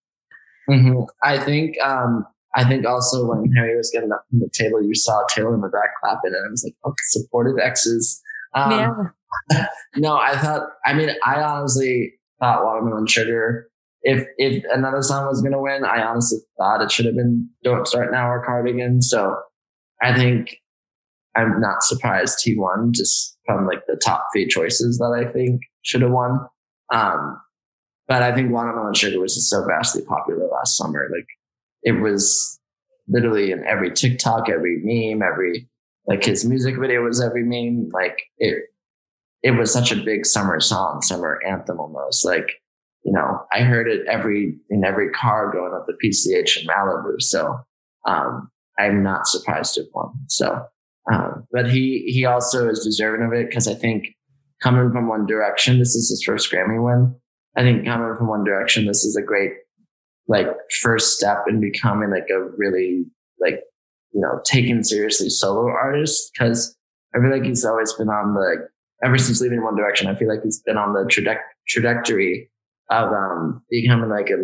Mm-hmm. 0.70 1.02
I 1.22 1.38
think 1.38 1.76
um 1.80 2.26
I 2.56 2.64
think 2.64 2.86
also 2.86 3.26
when 3.26 3.52
Harry 3.52 3.76
was 3.76 3.90
getting 3.92 4.10
up 4.10 4.24
from 4.30 4.40
the 4.40 4.48
table, 4.52 4.82
you 4.82 4.94
saw 4.94 5.22
Taylor 5.28 5.54
in 5.54 5.60
the 5.60 5.68
back 5.68 5.90
clapping, 6.00 6.32
and 6.34 6.46
I 6.46 6.50
was 6.50 6.64
like, 6.64 6.74
"Oh, 6.84 6.94
supportive 7.08 7.58
exes." 7.62 8.22
Um, 8.56 9.12
yeah. 9.50 9.66
no, 9.96 10.16
I 10.16 10.36
thought. 10.38 10.62
I 10.84 10.94
mean, 10.94 11.10
I 11.24 11.40
honestly 11.42 12.14
thought 12.40 12.64
Watermelon 12.64 13.06
Sugar. 13.06 13.68
If 14.02 14.26
if 14.38 14.64
another 14.72 15.02
song 15.02 15.26
was 15.26 15.42
going 15.42 15.52
to 15.52 15.60
win, 15.60 15.84
I 15.84 16.02
honestly 16.02 16.38
thought 16.58 16.82
it 16.82 16.90
should 16.90 17.06
have 17.06 17.14
been 17.16 17.48
"Don't 17.62 17.86
Start 17.86 18.10
Now" 18.10 18.30
or 18.30 18.44
"Cardigan." 18.44 19.02
So 19.02 19.36
I 20.02 20.14
think 20.14 20.56
I'm 21.36 21.60
not 21.60 21.82
surprised 21.82 22.40
he 22.42 22.56
won, 22.56 22.92
just 22.94 23.36
from 23.44 23.66
like 23.66 23.82
the 23.86 24.00
top 24.02 24.26
three 24.32 24.48
choices 24.48 24.98
that 24.98 25.24
I 25.26 25.30
think 25.30 25.60
should 25.82 26.02
have 26.02 26.10
won. 26.10 26.40
Um, 26.92 27.40
but 28.08 28.22
I 28.22 28.34
think 28.34 28.52
Watermelon 28.52 28.94
Sugar 28.94 29.20
was 29.20 29.34
just 29.34 29.50
so 29.50 29.64
vastly 29.66 30.02
popular 30.02 30.48
last 30.48 30.76
summer. 30.76 31.08
Like 31.12 31.26
it 31.82 32.00
was 32.00 32.60
literally 33.08 33.52
in 33.52 33.64
every 33.66 33.92
TikTok, 33.92 34.48
every 34.48 34.80
meme, 34.82 35.22
every 35.22 35.68
like 36.06 36.24
his 36.24 36.44
music 36.44 36.76
video 36.78 37.02
was 37.02 37.22
every 37.22 37.44
meme. 37.44 37.90
Like 37.92 38.22
it, 38.38 38.64
it 39.42 39.52
was 39.52 39.72
such 39.72 39.92
a 39.92 39.96
big 39.96 40.26
summer 40.26 40.60
song, 40.60 41.02
summer 41.02 41.40
anthem 41.46 41.80
almost. 41.80 42.24
Like, 42.24 42.52
you 43.04 43.12
know, 43.12 43.44
I 43.52 43.60
heard 43.60 43.88
it 43.88 44.06
every 44.08 44.56
in 44.70 44.84
every 44.84 45.10
car 45.10 45.52
going 45.52 45.72
up 45.74 45.86
the 45.86 45.94
PCH 46.02 46.60
in 46.60 46.66
Malibu. 46.66 47.20
So 47.20 47.58
um, 48.06 48.50
I'm 48.78 49.02
not 49.02 49.26
surprised 49.26 49.76
have 49.76 49.86
won. 49.94 50.12
So, 50.28 50.64
um, 51.12 51.46
but 51.52 51.70
he 51.70 52.04
he 52.06 52.24
also 52.24 52.68
is 52.68 52.84
deserving 52.84 53.26
of 53.26 53.32
it 53.32 53.48
because 53.48 53.68
I 53.68 53.74
think 53.74 54.08
coming 54.62 54.90
from 54.90 55.08
One 55.08 55.26
Direction, 55.26 55.78
this 55.78 55.94
is 55.94 56.10
his 56.10 56.22
first 56.24 56.50
Grammy 56.50 56.82
win. 56.82 57.14
I 57.56 57.62
think 57.62 57.86
coming 57.86 58.16
from 58.16 58.28
One 58.28 58.44
Direction, 58.44 58.86
this 58.86 59.04
is 59.04 59.16
a 59.16 59.22
great 59.22 59.52
like 60.28 60.48
first 60.82 61.16
step 61.16 61.44
in 61.48 61.60
becoming 61.60 62.10
like 62.10 62.28
a 62.30 62.42
really 62.56 63.04
like 63.40 63.60
you 64.16 64.22
know 64.22 64.40
taken 64.44 64.82
seriously 64.82 65.28
solo 65.28 65.68
artist 65.68 66.32
because 66.32 66.74
I 67.14 67.20
feel 67.20 67.30
like 67.30 67.44
he's 67.44 67.64
always 67.64 67.92
been 67.92 68.08
on 68.08 68.34
the 68.34 68.68
ever 69.04 69.18
since 69.18 69.40
leaving 69.42 69.62
One 69.62 69.76
Direction. 69.76 70.08
I 70.08 70.14
feel 70.14 70.28
like 70.28 70.42
he's 70.42 70.62
been 70.62 70.78
on 70.78 70.94
the 70.94 71.04
traje- 71.04 71.38
trajectory 71.68 72.50
of 72.90 73.12
um 73.12 73.62
becoming 73.70 74.08
like 74.08 74.30
a 74.30 74.36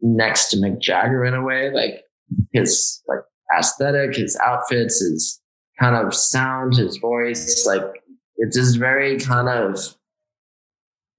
next 0.00 0.50
to 0.50 0.56
Mick 0.56 0.80
Jagger 0.80 1.24
in 1.24 1.34
a 1.34 1.42
way, 1.42 1.72
like 1.72 2.04
his 2.52 3.02
like 3.08 3.20
aesthetic, 3.58 4.16
his 4.16 4.36
outfits, 4.36 5.00
his 5.00 5.40
kind 5.80 5.96
of 5.96 6.14
sound, 6.14 6.76
his 6.76 6.96
voice, 6.98 7.66
like 7.66 7.82
it's 8.36 8.56
just 8.56 8.78
very 8.78 9.18
kind 9.18 9.48
of 9.48 9.78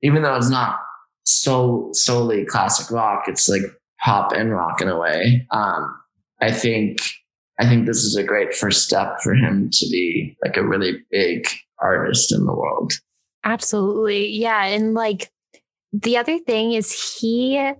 even 0.02 0.24
though 0.24 0.36
it's 0.36 0.50
not 0.50 0.80
so 1.26 1.90
solely 1.94 2.46
classic 2.46 2.90
rock, 2.92 3.24
it's 3.28 3.50
like 3.50 3.62
pop 4.04 4.32
and 4.32 4.52
rock 4.52 4.82
in 4.82 4.88
a 4.88 4.98
way. 4.98 5.46
Um, 5.52 5.98
I 6.42 6.52
think 6.52 6.98
I 7.60 7.68
think 7.68 7.86
this 7.86 8.04
is 8.04 8.16
a 8.16 8.24
great 8.24 8.54
first 8.54 8.84
step 8.84 9.18
for 9.22 9.36
him 9.36 9.70
to 9.72 9.86
be 9.90 10.36
like 10.44 10.58
a 10.58 10.66
really 10.66 10.98
big 11.12 11.48
artist 11.80 12.32
in 12.34 12.46
the 12.46 12.54
world. 12.54 12.94
Absolutely. 13.44 14.30
Yeah. 14.30 14.66
And 14.66 14.94
like 14.94 15.32
the 15.92 16.18
other 16.18 16.40
thing 16.40 16.72
is 16.72 17.20
he, 17.20 17.72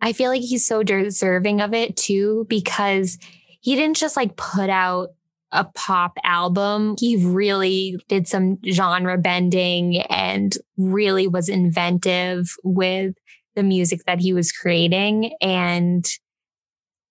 I 0.00 0.12
feel 0.12 0.30
like 0.30 0.40
he's 0.40 0.66
so 0.66 0.82
deserving 0.82 1.60
of 1.60 1.74
it 1.74 1.96
too, 1.96 2.46
because 2.48 3.18
he 3.60 3.74
didn't 3.74 3.96
just 3.96 4.16
like 4.16 4.36
put 4.36 4.70
out 4.70 5.10
a 5.52 5.64
pop 5.64 6.18
album. 6.24 6.96
He 6.98 7.16
really 7.16 7.96
did 8.08 8.26
some 8.26 8.58
genre 8.68 9.18
bending 9.18 9.98
and 10.02 10.56
really 10.76 11.28
was 11.28 11.48
inventive 11.48 12.48
with 12.64 13.14
the 13.54 13.62
music 13.62 14.00
that 14.06 14.20
he 14.20 14.32
was 14.32 14.50
creating. 14.50 15.32
And 15.40 16.04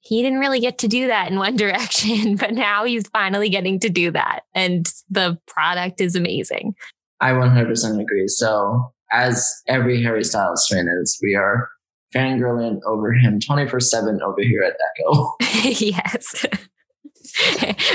he 0.03 0.21
didn't 0.21 0.39
really 0.39 0.59
get 0.59 0.77
to 0.79 0.87
do 0.87 1.07
that 1.07 1.31
in 1.31 1.39
One 1.39 1.55
Direction, 1.57 2.35
but 2.35 2.53
now 2.53 2.83
he's 2.83 3.07
finally 3.07 3.49
getting 3.49 3.79
to 3.79 3.89
do 3.89 4.11
that. 4.11 4.41
And 4.53 4.91
the 5.09 5.39
product 5.47 6.01
is 6.01 6.15
amazing. 6.15 6.75
I 7.19 7.31
100% 7.31 8.01
agree. 8.01 8.27
So, 8.27 8.93
as 9.11 9.49
every 9.67 10.01
Harry 10.03 10.23
Styles 10.23 10.67
fan 10.67 10.87
is, 11.01 11.17
we 11.21 11.35
are 11.35 11.69
fangirling 12.13 12.79
over 12.85 13.13
him 13.13 13.39
24 13.39 13.79
7 13.79 14.21
over 14.21 14.41
here 14.41 14.61
at 14.61 14.75
Echo. 14.99 15.31
yes. 15.79 16.45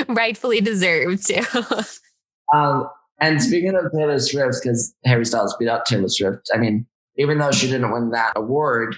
Rightfully 0.08 0.60
deserved 0.60 1.26
too. 1.26 1.42
um, 2.54 2.88
and 3.20 3.42
speaking 3.42 3.74
of 3.74 3.92
Taylor 3.92 4.18
Swift, 4.18 4.58
because 4.62 4.94
Harry 5.04 5.26
Styles 5.26 5.54
beat 5.58 5.68
out 5.68 5.84
Taylor 5.84 6.08
Swift, 6.08 6.48
I 6.54 6.58
mean, 6.58 6.86
even 7.16 7.38
though 7.38 7.50
she 7.50 7.66
didn't 7.66 7.92
win 7.92 8.10
that 8.10 8.32
award, 8.36 8.94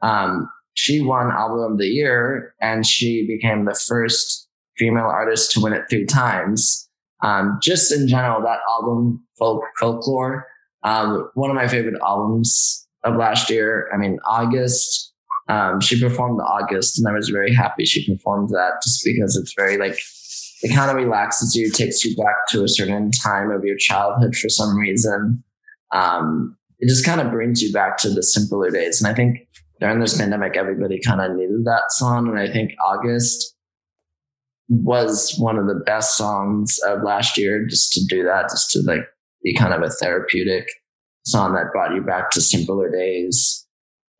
um, 0.00 0.48
she 0.74 1.00
won 1.00 1.30
Album 1.30 1.72
of 1.72 1.78
the 1.78 1.86
Year 1.86 2.54
and 2.60 2.84
she 2.84 3.26
became 3.26 3.64
the 3.64 3.74
first 3.74 4.48
female 4.76 5.06
artist 5.06 5.52
to 5.52 5.60
win 5.60 5.72
it 5.72 5.84
three 5.88 6.04
times. 6.04 6.88
Um, 7.22 7.58
just 7.62 7.92
in 7.92 8.06
general, 8.08 8.42
that 8.42 8.58
album, 8.68 9.24
Folk, 9.38 9.62
Folklore, 9.78 10.46
um, 10.82 11.30
one 11.34 11.48
of 11.48 11.56
my 11.56 11.68
favorite 11.68 12.00
albums 12.02 12.86
of 13.04 13.16
last 13.16 13.48
year. 13.48 13.88
I 13.94 13.96
mean, 13.96 14.18
August, 14.26 15.12
um, 15.48 15.80
she 15.80 16.00
performed 16.00 16.40
August 16.40 16.98
and 16.98 17.08
I 17.08 17.12
was 17.12 17.28
very 17.28 17.54
happy 17.54 17.84
she 17.84 18.06
performed 18.06 18.50
that 18.50 18.82
just 18.82 19.02
because 19.04 19.36
it's 19.36 19.54
very 19.56 19.78
like, 19.78 19.98
it 20.62 20.74
kind 20.74 20.90
of 20.90 20.96
relaxes 20.96 21.54
you, 21.54 21.70
takes 21.70 22.04
you 22.04 22.16
back 22.16 22.46
to 22.48 22.64
a 22.64 22.68
certain 22.68 23.10
time 23.10 23.50
of 23.50 23.64
your 23.64 23.76
childhood 23.76 24.34
for 24.34 24.48
some 24.48 24.76
reason. 24.76 25.44
Um, 25.92 26.56
it 26.78 26.88
just 26.88 27.04
kind 27.04 27.20
of 27.20 27.30
brings 27.30 27.62
you 27.62 27.72
back 27.72 27.96
to 27.98 28.10
the 28.10 28.22
simpler 28.22 28.70
days. 28.70 29.00
And 29.00 29.10
I 29.10 29.14
think 29.14 29.46
during 29.84 30.00
this 30.00 30.16
pandemic, 30.16 30.56
everybody 30.56 30.98
kind 30.98 31.20
of 31.20 31.36
needed 31.36 31.66
that 31.66 31.82
song. 31.90 32.26
And 32.26 32.38
I 32.38 32.50
think 32.50 32.72
August 32.82 33.54
was 34.68 35.34
one 35.36 35.58
of 35.58 35.66
the 35.66 35.82
best 35.84 36.16
songs 36.16 36.78
of 36.86 37.02
last 37.02 37.36
year 37.36 37.66
just 37.66 37.92
to 37.92 38.00
do 38.08 38.24
that, 38.24 38.48
just 38.48 38.70
to 38.70 38.80
like 38.80 39.02
be 39.42 39.54
kind 39.54 39.74
of 39.74 39.82
a 39.82 39.90
therapeutic 39.90 40.66
song 41.26 41.52
that 41.52 41.70
brought 41.70 41.94
you 41.94 42.00
back 42.00 42.30
to 42.30 42.40
simpler 42.40 42.90
days. 42.90 43.66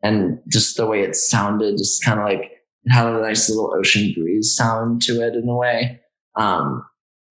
And 0.02 0.38
just 0.52 0.76
the 0.76 0.85
way 0.85 1.00
it 1.00 1.16
sounded, 1.16 1.78
just 1.78 2.04
kind 2.04 2.21
of 2.21 2.26
like 2.26 2.42
it 2.85 2.92
had 2.92 3.06
a 3.06 3.23
nice 3.23 3.49
little 3.49 3.73
ocean 3.75 4.12
breeze 4.14 4.54
sound 4.54 5.00
to 5.04 5.26
it 5.26 5.35
in 5.35 5.49
a 5.49 5.56
way. 5.56 5.99
Um, 6.37 6.85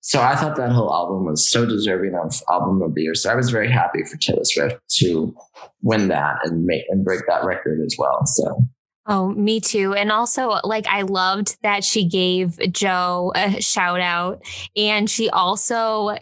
so 0.01 0.23
I 0.23 0.35
thought 0.35 0.57
that 0.57 0.73
whole 0.73 0.93
album 0.93 1.27
was 1.27 1.49
so 1.51 1.67
deserving 1.67 2.15
of 2.15 2.35
album 2.51 2.83
of 2.83 2.95
the 2.95 3.03
year. 3.03 3.15
So 3.15 3.31
I 3.31 3.35
was 3.35 3.51
very 3.51 3.71
happy 3.71 4.03
for 4.05 4.17
Taylor 4.17 4.45
Swift 4.45 4.81
to 4.99 5.35
win 5.83 6.09
that 6.09 6.39
and 6.45 6.65
make 6.65 6.85
and 6.89 7.05
break 7.05 7.21
that 7.27 7.45
record 7.45 7.81
as 7.85 7.97
well. 7.99 8.25
So 8.25 8.65
Oh, 9.07 9.29
me 9.31 9.61
too. 9.61 9.95
And 9.95 10.13
also, 10.13 10.61
like, 10.63 10.87
I 10.87 11.03
loved 11.03 11.57
that 11.63 11.83
she 11.83 12.07
gave 12.07 12.59
Joe 12.71 13.33
a 13.35 13.61
shout 13.61 14.01
out. 14.01 14.41
And 14.77 15.11
she 15.11 15.29
also 15.31 16.17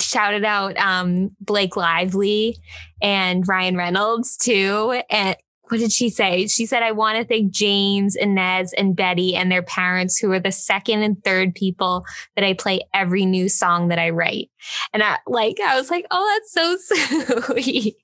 shouted 0.00 0.44
out 0.44 0.76
um, 0.78 1.30
Blake 1.40 1.76
Lively 1.76 2.56
and 3.00 3.46
Ryan 3.46 3.76
Reynolds 3.76 4.36
too. 4.36 5.00
And 5.10 5.36
what 5.68 5.80
did 5.80 5.92
she 5.92 6.10
say? 6.10 6.46
She 6.46 6.66
said, 6.66 6.82
I 6.82 6.92
want 6.92 7.18
to 7.18 7.24
thank 7.24 7.50
James, 7.50 8.16
Inez, 8.16 8.72
and 8.74 8.94
Betty 8.94 9.34
and 9.34 9.50
their 9.50 9.62
parents, 9.62 10.18
who 10.18 10.30
are 10.32 10.40
the 10.40 10.52
second 10.52 11.02
and 11.02 11.22
third 11.24 11.54
people 11.54 12.04
that 12.36 12.44
I 12.44 12.52
play 12.52 12.80
every 12.92 13.24
new 13.24 13.48
song 13.48 13.88
that 13.88 13.98
I 13.98 14.10
write. 14.10 14.50
And 14.92 15.02
I 15.02 15.18
like, 15.26 15.58
I 15.64 15.76
was 15.76 15.90
like, 15.90 16.06
oh, 16.10 16.40
that's 16.52 16.52
so 16.52 17.42
sweet. 17.52 17.96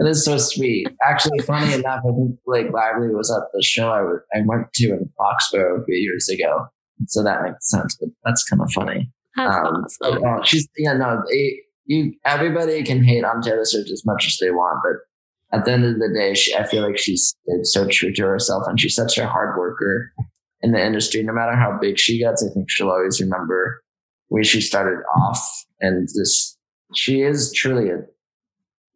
It 0.00 0.06
is 0.06 0.24
so 0.24 0.36
sweet. 0.36 0.86
Actually, 1.04 1.40
funny 1.40 1.72
enough, 1.72 2.02
I 2.08 2.12
think 2.14 2.38
Blake 2.46 2.70
Lively 2.72 3.08
was 3.08 3.30
at 3.32 3.42
the 3.52 3.62
show 3.62 3.90
I, 3.90 4.38
I 4.38 4.42
went 4.44 4.72
to 4.74 4.88
in 4.90 5.10
Foxborough 5.18 5.82
a 5.82 5.84
few 5.84 5.96
years 5.96 6.28
ago. 6.28 6.66
So 7.06 7.22
that 7.24 7.42
makes 7.42 7.68
sense, 7.70 7.96
but 7.98 8.10
that's 8.24 8.44
kind 8.44 8.62
of 8.62 8.70
funny. 8.72 9.10
That's 9.36 9.56
um, 9.56 9.84
awesome. 9.84 10.24
uh, 10.24 10.44
she's, 10.44 10.68
yeah, 10.76 10.92
no, 10.92 11.22
they, 11.28 11.60
you, 11.86 12.12
everybody 12.24 12.82
can 12.82 13.02
hate 13.02 13.24
on 13.24 13.40
Taylor 13.40 13.64
Swift 13.64 13.90
as 13.90 14.04
much 14.04 14.26
as 14.26 14.36
they 14.40 14.50
want, 14.50 14.80
but 14.84 15.07
at 15.52 15.64
the 15.64 15.72
end 15.72 15.84
of 15.84 15.98
the 15.98 16.08
day, 16.14 16.34
she, 16.34 16.54
I 16.54 16.66
feel 16.66 16.82
like 16.82 16.98
she's 16.98 17.34
so 17.62 17.86
true 17.88 18.12
to 18.12 18.22
herself 18.22 18.64
and 18.66 18.80
she's 18.80 18.94
such 18.94 19.16
a 19.18 19.26
hard 19.26 19.58
worker 19.58 20.12
in 20.60 20.72
the 20.72 20.84
industry. 20.84 21.22
No 21.22 21.32
matter 21.32 21.56
how 21.56 21.78
big 21.80 21.98
she 21.98 22.18
gets, 22.18 22.44
I 22.44 22.52
think 22.52 22.70
she'll 22.70 22.90
always 22.90 23.20
remember 23.20 23.82
where 24.28 24.44
she 24.44 24.60
started 24.60 25.02
off. 25.16 25.64
And 25.80 26.08
this, 26.14 26.56
she 26.94 27.22
is 27.22 27.52
truly 27.52 27.90
a, 27.90 28.00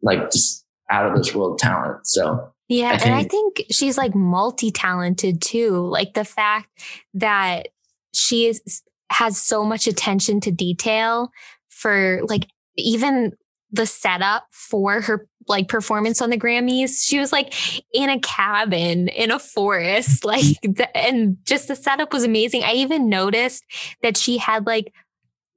like 0.01 0.31
just 0.31 0.65
out 0.91 1.09
of 1.09 1.17
this 1.17 1.33
world 1.33 1.57
talent. 1.57 2.05
So 2.05 2.51
yeah. 2.67 2.89
I 2.89 2.97
think, 2.97 3.05
and 3.05 3.15
I 3.15 3.23
think 3.23 3.63
she's 3.71 3.97
like 3.97 4.13
multi 4.13 4.69
talented 4.69 5.41
too. 5.41 5.87
Like 5.87 6.13
the 6.13 6.25
fact 6.25 6.67
that 7.15 7.69
she 8.13 8.45
is 8.45 8.83
has 9.11 9.41
so 9.41 9.63
much 9.63 9.87
attention 9.87 10.39
to 10.41 10.51
detail 10.51 11.31
for 11.69 12.21
like 12.27 12.47
even 12.77 13.33
the 13.71 13.85
setup 13.85 14.45
for 14.51 15.01
her 15.01 15.27
like 15.47 15.67
performance 15.67 16.21
on 16.21 16.29
the 16.29 16.37
Grammys. 16.37 17.03
She 17.03 17.19
was 17.19 17.31
like 17.31 17.53
in 17.93 18.09
a 18.09 18.19
cabin 18.19 19.07
in 19.07 19.31
a 19.31 19.39
forest, 19.39 20.25
like, 20.25 20.45
the, 20.61 20.89
and 20.95 21.37
just 21.45 21.67
the 21.67 21.75
setup 21.75 22.13
was 22.13 22.23
amazing. 22.23 22.63
I 22.63 22.73
even 22.73 23.09
noticed 23.09 23.63
that 24.01 24.17
she 24.17 24.37
had 24.37 24.65
like 24.65 24.93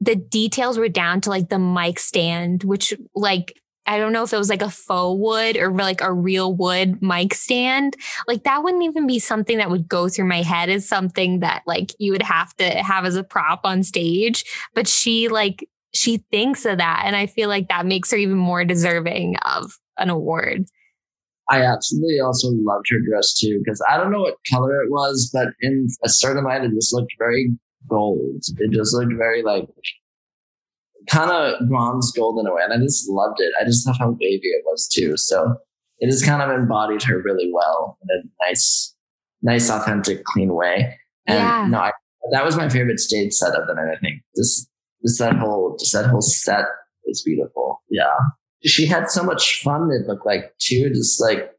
the 0.00 0.16
details 0.16 0.78
were 0.78 0.88
down 0.88 1.20
to 1.22 1.30
like 1.30 1.48
the 1.48 1.58
mic 1.58 1.98
stand, 1.98 2.64
which 2.64 2.94
like 3.14 3.60
I 3.86 3.98
don't 3.98 4.12
know 4.12 4.24
if 4.24 4.32
it 4.32 4.38
was 4.38 4.50
like 4.50 4.62
a 4.62 4.70
faux 4.70 5.18
wood 5.18 5.56
or 5.56 5.70
like 5.72 6.00
a 6.00 6.12
real 6.12 6.52
wood 6.52 7.00
mic 7.00 7.34
stand. 7.34 7.96
Like 8.26 8.42
that 8.44 8.62
wouldn't 8.62 8.82
even 8.82 9.06
be 9.06 9.18
something 9.18 9.58
that 9.58 9.70
would 9.70 9.88
go 9.88 10.08
through 10.08 10.26
my 10.26 10.42
head 10.42 10.68
as 10.68 10.88
something 10.88 11.40
that 11.40 11.62
like 11.66 11.92
you 11.98 12.12
would 12.12 12.22
have 12.22 12.54
to 12.56 12.64
have 12.64 13.04
as 13.04 13.16
a 13.16 13.22
prop 13.22 13.60
on 13.64 13.82
stage. 13.84 14.44
But 14.74 14.88
she 14.88 15.28
like 15.28 15.68
she 15.96 16.18
thinks 16.30 16.64
of 16.64 16.78
that. 16.78 17.02
And 17.04 17.16
I 17.16 17.26
feel 17.26 17.48
like 17.48 17.68
that 17.68 17.86
makes 17.86 18.10
her 18.10 18.16
even 18.16 18.36
more 18.36 18.64
deserving 18.64 19.36
of 19.38 19.72
an 19.98 20.10
award. 20.10 20.66
I 21.48 21.62
absolutely 21.62 22.18
also 22.20 22.48
loved 22.50 22.86
her 22.90 22.98
dress 23.08 23.32
too, 23.34 23.60
because 23.64 23.82
I 23.88 23.96
don't 23.96 24.10
know 24.10 24.20
what 24.20 24.36
color 24.52 24.82
it 24.82 24.90
was, 24.90 25.30
but 25.32 25.48
in 25.60 25.86
a 26.04 26.08
certain 26.08 26.44
light, 26.44 26.64
it 26.64 26.72
just 26.74 26.92
looked 26.92 27.12
very 27.18 27.50
gold. 27.88 28.42
It 28.58 28.72
just 28.72 28.94
looked 28.94 29.14
very 29.16 29.42
like 29.42 29.68
kind 31.08 31.30
of 31.30 31.68
bronze 31.68 32.10
gold 32.12 32.40
in 32.40 32.50
a 32.50 32.54
way. 32.54 32.62
And 32.64 32.72
I 32.72 32.78
just 32.78 33.08
loved 33.08 33.36
it. 33.38 33.52
I 33.60 33.64
just 33.64 33.86
love 33.86 33.96
how 33.98 34.10
wavy 34.10 34.40
it 34.42 34.64
was 34.64 34.88
too. 34.88 35.16
So 35.16 35.56
it 35.98 36.10
just 36.10 36.26
kind 36.26 36.42
of 36.42 36.50
embodied 36.50 37.02
her 37.04 37.22
really 37.22 37.50
well 37.52 37.96
in 38.02 38.08
a 38.18 38.48
nice, 38.48 38.94
nice, 39.40 39.70
authentic, 39.70 40.24
clean 40.24 40.52
way. 40.52 40.98
And 41.28 41.38
yeah. 41.38 41.66
no, 41.68 41.78
I, 41.78 41.92
that 42.32 42.44
was 42.44 42.56
my 42.56 42.68
favorite 42.68 42.98
stage 42.98 43.32
set 43.32 43.54
of 43.54 43.68
the 43.68 43.74
night. 43.74 43.98
I 45.06 45.14
think 45.14 45.14
this 45.14 45.18
just 45.18 45.20
that 45.20 45.36
whole 45.36 45.76
just 45.78 45.92
that 45.92 46.06
whole 46.06 46.22
set 46.22 46.64
is 47.06 47.22
beautiful. 47.22 47.82
Yeah. 47.90 48.16
She 48.64 48.86
had 48.86 49.10
so 49.10 49.22
much 49.22 49.60
fun, 49.62 49.90
it 49.92 50.08
looked 50.08 50.26
like 50.26 50.54
too, 50.58 50.88
just 50.90 51.20
like 51.20 51.50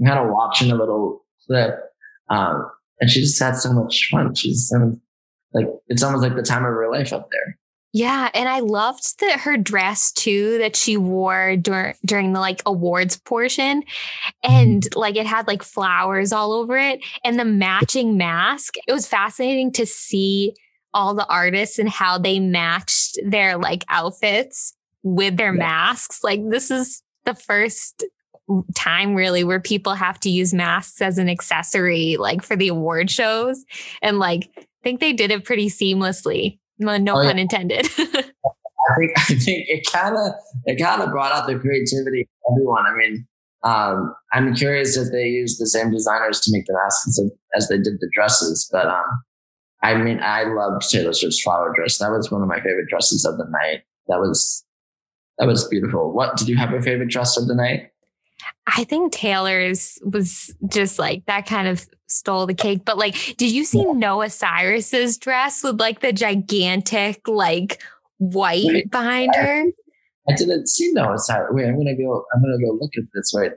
I'm 0.00 0.06
kind 0.06 0.18
of 0.18 0.32
watching 0.32 0.70
a 0.70 0.74
little 0.74 1.24
clip. 1.46 1.74
Um, 2.28 2.70
and 3.00 3.10
she 3.10 3.20
just 3.20 3.38
had 3.38 3.56
so 3.56 3.72
much 3.72 4.08
fun. 4.10 4.34
She's 4.34 4.70
having 4.72 5.00
like 5.52 5.66
it's 5.88 6.02
almost 6.02 6.22
like 6.22 6.36
the 6.36 6.42
time 6.42 6.64
of 6.64 6.70
her 6.70 6.90
life 6.90 7.12
up 7.12 7.28
there. 7.30 7.58
Yeah, 7.92 8.30
and 8.34 8.46
I 8.46 8.60
loved 8.60 9.20
that 9.20 9.40
her 9.40 9.56
dress 9.56 10.12
too 10.12 10.58
that 10.58 10.76
she 10.76 10.98
wore 10.98 11.56
during 11.56 11.94
during 12.04 12.32
the 12.34 12.40
like 12.40 12.62
awards 12.66 13.16
portion, 13.18 13.84
and 14.42 14.82
mm-hmm. 14.82 14.98
like 14.98 15.16
it 15.16 15.26
had 15.26 15.46
like 15.46 15.62
flowers 15.62 16.32
all 16.32 16.52
over 16.52 16.76
it, 16.76 17.00
and 17.24 17.38
the 17.38 17.44
matching 17.44 18.18
mask. 18.18 18.74
It 18.86 18.92
was 18.92 19.06
fascinating 19.06 19.72
to 19.72 19.86
see 19.86 20.54
all 20.96 21.14
the 21.14 21.26
artists 21.26 21.78
and 21.78 21.90
how 21.90 22.16
they 22.16 22.40
matched 22.40 23.18
their 23.22 23.58
like 23.58 23.84
outfits 23.90 24.74
with 25.02 25.36
their 25.36 25.54
yeah. 25.54 25.58
masks. 25.58 26.24
Like 26.24 26.40
this 26.48 26.70
is 26.70 27.02
the 27.26 27.34
first 27.34 28.02
time 28.74 29.14
really 29.14 29.44
where 29.44 29.60
people 29.60 29.94
have 29.94 30.18
to 30.20 30.30
use 30.30 30.54
masks 30.54 31.02
as 31.02 31.18
an 31.18 31.28
accessory 31.28 32.16
like 32.16 32.42
for 32.42 32.54
the 32.54 32.68
award 32.68 33.10
shows 33.10 33.64
and 34.02 34.20
like 34.20 34.48
I 34.56 34.62
think 34.84 35.00
they 35.00 35.12
did 35.12 35.32
it 35.32 35.44
pretty 35.44 35.68
seamlessly. 35.68 36.60
No 36.78 36.92
oh, 36.92 36.96
yeah. 36.96 37.28
pun 37.28 37.38
intended. 37.38 37.86
I 37.98 38.94
think 38.96 39.12
I 39.18 39.22
think 39.22 39.66
it 39.68 39.86
kind 39.90 40.16
of 40.16 40.32
it 40.64 40.80
kind 40.80 41.02
of 41.02 41.10
brought 41.10 41.32
out 41.32 41.46
the 41.46 41.58
creativity 41.58 42.22
of 42.22 42.52
everyone. 42.52 42.84
I 42.86 42.94
mean, 42.94 43.26
um, 43.64 44.14
I'm 44.32 44.54
curious 44.54 44.96
if 44.96 45.10
they 45.10 45.26
used 45.26 45.60
the 45.60 45.66
same 45.66 45.90
designers 45.90 46.40
to 46.42 46.52
make 46.52 46.66
the 46.66 46.74
masks 46.74 47.18
as, 47.18 47.30
as 47.56 47.68
they 47.68 47.78
did 47.78 47.98
the 48.00 48.08
dresses, 48.14 48.68
but 48.70 48.86
um, 48.86 49.04
I 49.82 49.94
mean, 49.94 50.20
I 50.20 50.44
loved 50.44 50.88
Taylor 50.90 51.12
Swift's 51.12 51.42
flower 51.42 51.72
dress. 51.76 51.98
That 51.98 52.10
was 52.10 52.30
one 52.30 52.42
of 52.42 52.48
my 52.48 52.56
favorite 52.56 52.88
dresses 52.88 53.24
of 53.24 53.36
the 53.38 53.46
night. 53.48 53.82
That 54.08 54.18
was 54.18 54.64
that 55.38 55.46
was 55.46 55.68
beautiful. 55.68 56.12
What 56.12 56.36
did 56.36 56.48
you 56.48 56.56
have 56.56 56.72
a 56.72 56.80
favorite 56.80 57.10
dress 57.10 57.36
of 57.36 57.46
the 57.46 57.54
night? 57.54 57.90
I 58.66 58.84
think 58.84 59.12
Taylor's 59.12 59.98
was 60.04 60.54
just 60.68 60.98
like 60.98 61.24
that 61.26 61.46
kind 61.46 61.68
of 61.68 61.86
stole 62.06 62.46
the 62.46 62.54
cake. 62.54 62.84
But 62.84 62.98
like, 62.98 63.14
did 63.36 63.50
you 63.50 63.64
see 63.64 63.84
yeah. 63.84 63.92
Noah 63.92 64.30
Cyrus's 64.30 65.18
dress 65.18 65.62
with 65.62 65.80
like 65.80 66.00
the 66.00 66.12
gigantic 66.12 67.26
like 67.28 67.82
white 68.18 68.64
Wait, 68.66 68.90
behind 68.90 69.32
I, 69.36 69.42
her? 69.42 69.64
I 70.28 70.34
didn't 70.34 70.68
see 70.68 70.90
Noah 70.92 71.18
Cyrus. 71.18 71.50
Wait, 71.52 71.66
I'm 71.66 71.76
gonna 71.76 71.96
go. 71.96 72.24
I'm 72.34 72.42
gonna 72.42 72.58
go 72.58 72.72
look 72.80 72.92
at 72.96 73.04
this. 73.14 73.32
Right. 73.36 73.52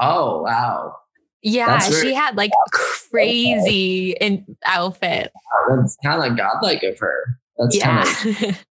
Oh 0.00 0.42
wow. 0.42 0.96
Yeah, 1.42 1.78
she 1.80 2.14
had 2.14 2.36
like 2.36 2.52
crazy 2.72 4.12
in 4.20 4.56
outfit. 4.64 5.32
That's 5.68 5.96
kind 6.04 6.30
of 6.30 6.38
godlike 6.38 6.82
of 6.82 6.98
her. 7.00 7.38
That's 7.58 7.76
yeah. 7.76 8.04
kind 8.04 8.36
of. 8.50 8.64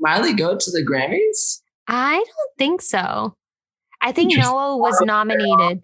Miley 0.00 0.34
go 0.34 0.56
to 0.56 0.70
the 0.70 0.84
Grammys? 0.84 1.60
I 1.86 2.16
don't 2.16 2.58
think 2.58 2.82
so. 2.82 3.36
I 4.00 4.10
think 4.12 4.36
Noah 4.36 4.76
was 4.76 5.00
nominated. 5.00 5.82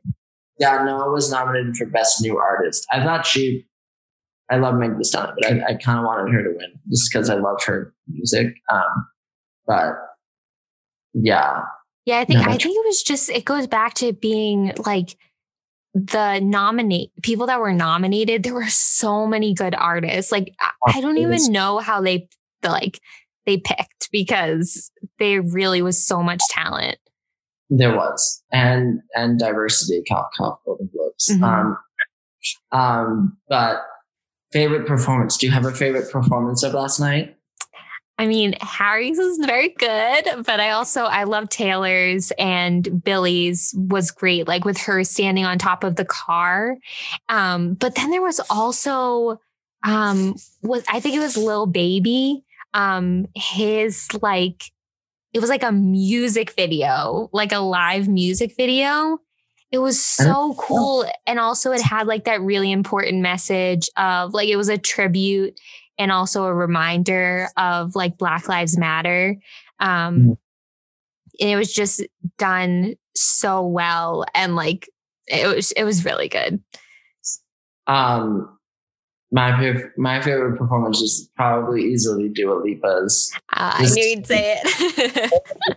Yeah, 0.59 0.83
Noah 0.85 1.13
was 1.13 1.31
nominated 1.31 1.77
for 1.77 1.87
Best 1.87 2.21
New 2.21 2.37
Artist. 2.37 2.87
I 2.93 3.03
thought 3.03 3.27
she. 3.27 3.65
I 4.51 4.57
love 4.57 4.75
Meg 4.75 4.97
Thee 4.97 5.05
Stallion, 5.05 5.35
but 5.39 5.47
I, 5.47 5.73
I 5.73 5.75
kind 5.75 5.99
of 5.99 6.05
wanted 6.05 6.33
her 6.33 6.43
to 6.43 6.51
win 6.51 6.73
just 6.91 7.13
because 7.13 7.31
I 7.31 7.35
love 7.35 7.63
her 7.67 7.95
music. 8.09 8.55
Um, 8.73 9.07
but 9.67 9.95
yeah, 11.13 11.63
yeah, 12.07 12.21
I 12.21 12.25
think 12.25 12.41
no, 12.41 12.47
I 12.47 12.57
think 12.57 12.77
it 12.77 12.87
was 12.87 13.03
just 13.03 13.29
it 13.29 13.45
goes 13.45 13.67
back 13.67 13.93
to 13.95 14.15
being 14.15 14.73
like 14.87 15.17
the 15.95 16.41
nominate 16.41 17.11
people 17.23 17.47
that 17.47 17.61
were 17.61 17.73
nominated, 17.73 18.43
there 18.43 18.55
were 18.55 18.69
so 18.69 19.27
many 19.27 19.55
good 19.55 19.75
artists. 19.75 20.31
Like 20.31 20.55
I 20.87 21.01
don't 21.01 21.19
even 21.19 21.53
know 21.53 21.79
how 21.79 22.01
they 22.01 22.29
like 22.63 23.01
they 23.47 23.57
picked 23.59 24.11
because 24.13 24.91
there 25.19 25.43
really 25.43 25.83
was 25.83 26.05
so 26.05 26.23
much 26.23 26.41
talent. 26.51 26.99
There 27.71 27.95
was, 27.95 28.43
and 28.53 29.01
and 29.15 29.39
diversity. 29.39 30.03
Cough, 30.09 30.27
cough, 30.37 30.59
Golden 30.65 30.89
Globes. 30.95 31.29
Mm-hmm. 31.31 31.45
Um, 31.45 31.79
um, 32.73 33.37
but 33.49 33.79
favorite 34.53 34.87
performance. 34.87 35.37
Do 35.37 35.47
you 35.47 35.53
have 35.53 35.67
a 35.67 35.73
favorite 35.73 36.11
performance 36.11 36.63
of 36.63 36.75
last 36.75 37.01
night? 37.01 37.38
I 38.19 38.27
mean, 38.27 38.55
Harry's 38.61 39.19
is 39.19 39.39
very 39.39 39.69
good, 39.69 40.45
but 40.45 40.59
I 40.59 40.71
also 40.71 41.05
I 41.05 41.25
love 41.25 41.49
Taylor's 41.49 42.33
and 42.37 43.03
Billie's 43.05 43.73
was 43.77 44.11
great, 44.11 44.49
like 44.49 44.65
with 44.65 44.77
her 44.79 45.05
standing 45.05 45.45
on 45.45 45.59
top 45.59 45.85
of 45.85 45.95
the 45.95 46.05
car. 46.05 46.77
Um, 47.29 47.75
but 47.75 47.95
then 47.95 48.11
there 48.11 48.23
was 48.23 48.41
also 48.51 49.41
um 49.85 50.35
was 50.63 50.83
I 50.89 50.99
think 50.99 51.15
it 51.15 51.21
was 51.21 51.37
Lil 51.37 51.67
Baby. 51.67 52.45
Um, 52.75 53.27
his 53.37 54.09
like 54.21 54.65
it 55.33 55.41
was 55.41 55.51
like 55.51 55.63
a 55.63 55.73
music 55.73 56.51
video, 56.53 57.31
like 57.33 57.53
a 57.53 57.61
live 57.61 58.09
music 58.09 58.55
video. 58.57 59.19
It 59.71 59.79
was 59.79 60.03
so 60.03 60.55
cool. 60.59 61.05
And 61.27 61.39
also 61.39 61.73
it 61.73 61.83
had 61.83 62.07
like 62.07 62.25
that 62.25 62.41
really 62.41 62.73
important 62.73 63.21
message 63.21 63.91
of 63.97 64.33
like 64.33 64.49
it 64.49 64.57
was 64.57 64.71
a 64.71 64.79
tribute 64.79 65.61
and 65.99 66.13
also 66.13 66.45
a 66.45 66.55
reminder 66.55 67.49
of 67.57 67.95
like 67.95 68.19
Black 68.19 68.49
Lives 68.49 68.79
Matter. 68.79 69.37
Um, 69.81 69.89
mm-hmm. 69.89 70.33
and 71.41 71.51
it 71.51 71.57
was 71.57 71.73
just 71.73 72.07
done 72.37 72.95
so 73.15 73.67
well 73.67 74.25
and 74.35 74.57
like 74.57 74.89
it 75.27 75.55
was 75.55 75.73
it 75.73 75.85
was 75.85 76.05
really 76.05 76.29
good. 76.29 76.63
Um 77.87 78.59
my 79.31 79.59
favorite, 79.61 79.93
my 79.99 80.23
favorite 80.23 80.57
performance 80.57 81.03
is 81.03 81.31
probably 81.37 81.83
easily 81.83 82.31
Dua 82.31 82.63
Lipa's. 82.63 83.31
Uh, 83.53 83.73
I 83.75 83.85
knew 83.85 84.03
you'd 84.03 84.27
say 84.27 84.59
it. 84.63 85.33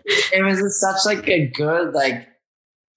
it 0.34 0.44
was 0.44 0.80
such 0.80 1.06
like 1.06 1.28
a 1.28 1.48
good 1.48 1.94
like 1.94 2.28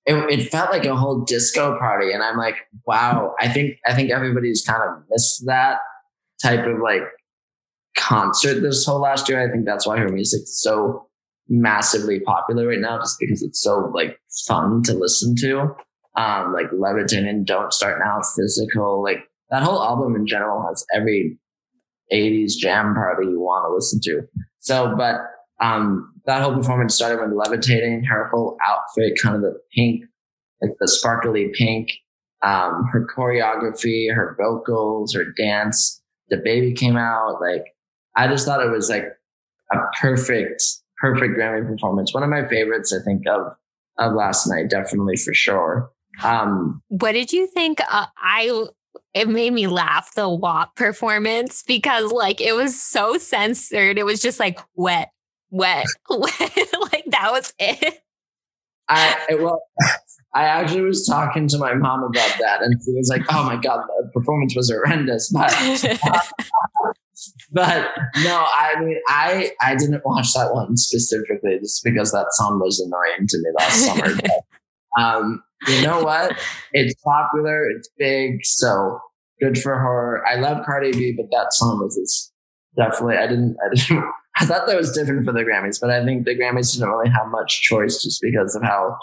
it, 0.06 0.14
it, 0.30 0.50
felt 0.50 0.70
like 0.70 0.84
a 0.84 0.94
whole 0.94 1.20
disco 1.22 1.78
party 1.78 2.12
and 2.12 2.22
i'm 2.22 2.36
like 2.36 2.56
wow 2.86 3.34
i 3.40 3.48
think 3.48 3.78
i 3.86 3.94
think 3.94 4.10
everybody's 4.10 4.62
kind 4.62 4.82
of 4.82 5.02
missed 5.10 5.46
that 5.46 5.78
type 6.42 6.66
of 6.66 6.80
like 6.80 7.02
concert 7.96 8.60
this 8.60 8.84
whole 8.84 9.00
last 9.00 9.28
year. 9.28 9.46
I 9.46 9.50
think 9.50 9.64
that's 9.64 9.86
why 9.86 9.98
her 9.98 10.08
music's 10.08 10.62
so 10.62 11.06
massively 11.48 12.20
popular 12.20 12.68
right 12.68 12.80
now, 12.80 12.98
just 12.98 13.18
because 13.18 13.42
it's 13.42 13.62
so 13.62 13.90
like 13.94 14.18
fun 14.46 14.82
to 14.84 14.94
listen 14.94 15.34
to. 15.36 15.74
Um, 16.16 16.52
like 16.52 16.66
Levitating, 16.72 17.44
Don't 17.44 17.72
Start 17.72 17.98
Now, 17.98 18.20
Physical, 18.36 19.02
like 19.02 19.28
that 19.50 19.62
whole 19.62 19.82
album 19.82 20.14
in 20.14 20.26
general 20.26 20.64
has 20.68 20.86
every 20.94 21.38
80s 22.12 22.52
jam 22.56 22.94
party 22.94 23.26
you 23.26 23.40
want 23.40 23.68
to 23.68 23.74
listen 23.74 24.00
to. 24.02 24.22
So, 24.60 24.94
but 24.96 25.16
um, 25.60 26.12
that 26.26 26.42
whole 26.42 26.54
performance 26.54 26.94
started 26.94 27.20
with 27.20 27.36
Levitating, 27.36 28.04
her 28.04 28.28
whole 28.28 28.56
outfit, 28.64 29.18
kind 29.20 29.36
of 29.36 29.42
the 29.42 29.58
pink, 29.74 30.04
like 30.62 30.72
the 30.78 30.88
sparkly 30.88 31.50
pink, 31.52 31.90
um, 32.42 32.88
her 32.92 33.06
choreography, 33.16 34.14
her 34.14 34.36
vocals, 34.38 35.14
her 35.14 35.24
dance, 35.36 36.00
DaBaby 36.32 36.76
came 36.76 36.96
out, 36.96 37.40
like 37.40 37.74
I 38.16 38.28
just 38.28 38.46
thought 38.46 38.64
it 38.64 38.70
was 38.70 38.88
like 38.88 39.06
a 39.72 39.76
perfect, 40.00 40.62
perfect 40.98 41.34
Grammy 41.38 41.66
performance. 41.66 42.14
One 42.14 42.22
of 42.22 42.30
my 42.30 42.46
favorites, 42.48 42.92
I 42.92 43.02
think, 43.04 43.26
of 43.26 43.54
of 43.98 44.12
last 44.14 44.46
night, 44.46 44.70
definitely 44.70 45.16
for 45.16 45.34
sure. 45.34 45.90
Um, 46.22 46.82
what 46.88 47.12
did 47.12 47.32
you 47.32 47.46
think? 47.46 47.80
Uh, 47.90 48.06
I 48.16 48.66
it 49.14 49.28
made 49.28 49.52
me 49.52 49.66
laugh 49.66 50.14
the 50.14 50.28
WAP 50.28 50.74
performance 50.76 51.62
because 51.62 52.12
like 52.12 52.40
it 52.40 52.54
was 52.54 52.80
so 52.80 53.18
censored. 53.18 53.98
It 53.98 54.04
was 54.04 54.20
just 54.20 54.40
like 54.40 54.60
wet, 54.74 55.10
wet, 55.50 55.86
wet. 56.10 56.74
like 56.92 57.04
that 57.08 57.28
was 57.30 57.52
it. 57.58 58.00
I 58.88 59.36
well, 59.38 59.62
I 60.34 60.44
actually 60.44 60.82
was 60.82 61.06
talking 61.06 61.46
to 61.48 61.58
my 61.58 61.74
mom 61.74 62.02
about 62.02 62.34
that, 62.40 62.62
and 62.62 62.74
she 62.84 62.92
was 62.92 63.08
like, 63.08 63.22
"Oh 63.30 63.44
my 63.44 63.56
god, 63.56 63.84
the 63.86 64.10
performance 64.12 64.56
was 64.56 64.70
horrendous." 64.70 65.30
But, 65.30 65.52
but 67.52 67.90
no, 68.24 68.44
I 68.58 68.74
mean, 68.80 68.98
I 69.08 69.52
I 69.60 69.76
didn't 69.76 70.02
watch 70.04 70.32
that 70.34 70.52
one 70.52 70.76
specifically 70.76 71.58
just 71.60 71.84
because 71.84 72.10
that 72.12 72.26
song 72.30 72.58
was 72.60 72.80
annoying 72.80 73.28
to 73.28 73.38
me 73.38 73.50
last 73.58 73.84
summer. 73.86 74.14
But, 74.16 75.02
um, 75.02 75.42
you 75.68 75.82
know 75.82 76.02
what? 76.02 76.36
It's 76.72 76.94
popular, 77.02 77.68
it's 77.70 77.88
big, 77.96 78.44
so 78.44 78.98
good 79.40 79.56
for 79.58 79.78
her. 79.78 80.26
I 80.26 80.36
love 80.36 80.64
Cardi 80.66 80.92
B, 80.92 81.14
but 81.16 81.26
that 81.30 81.52
song 81.52 81.80
was 81.80 81.96
just 81.96 82.32
definitely. 82.76 83.16
I 83.16 83.26
didn't. 83.28 83.56
I 83.64 83.74
didn't. 83.74 84.04
I 84.36 84.46
thought 84.46 84.66
that 84.66 84.76
was 84.76 84.90
different 84.90 85.24
for 85.24 85.32
the 85.32 85.44
Grammys, 85.44 85.78
but 85.80 85.90
I 85.90 86.04
think 86.04 86.24
the 86.24 86.34
Grammys 86.34 86.72
didn't 86.72 86.88
really 86.88 87.08
have 87.08 87.28
much 87.28 87.62
choice 87.62 88.02
just 88.02 88.20
because 88.20 88.56
of 88.56 88.64
how 88.64 88.98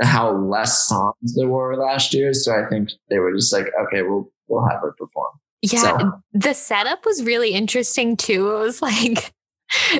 how 0.00 0.32
less 0.32 0.88
songs 0.88 1.34
there 1.36 1.48
were 1.48 1.76
last 1.76 2.14
year. 2.14 2.32
So 2.32 2.52
I 2.52 2.68
think 2.68 2.90
they 3.10 3.18
were 3.18 3.32
just 3.32 3.52
like, 3.52 3.66
okay, 3.86 4.02
we'll 4.02 4.30
we'll 4.48 4.66
have 4.68 4.80
her 4.80 4.94
perform. 4.98 5.32
Yeah, 5.62 5.98
so. 5.98 6.12
the 6.32 6.54
setup 6.54 7.04
was 7.04 7.22
really 7.22 7.52
interesting 7.52 8.16
too. 8.16 8.50
It 8.50 8.58
was 8.58 8.82
like 8.82 9.32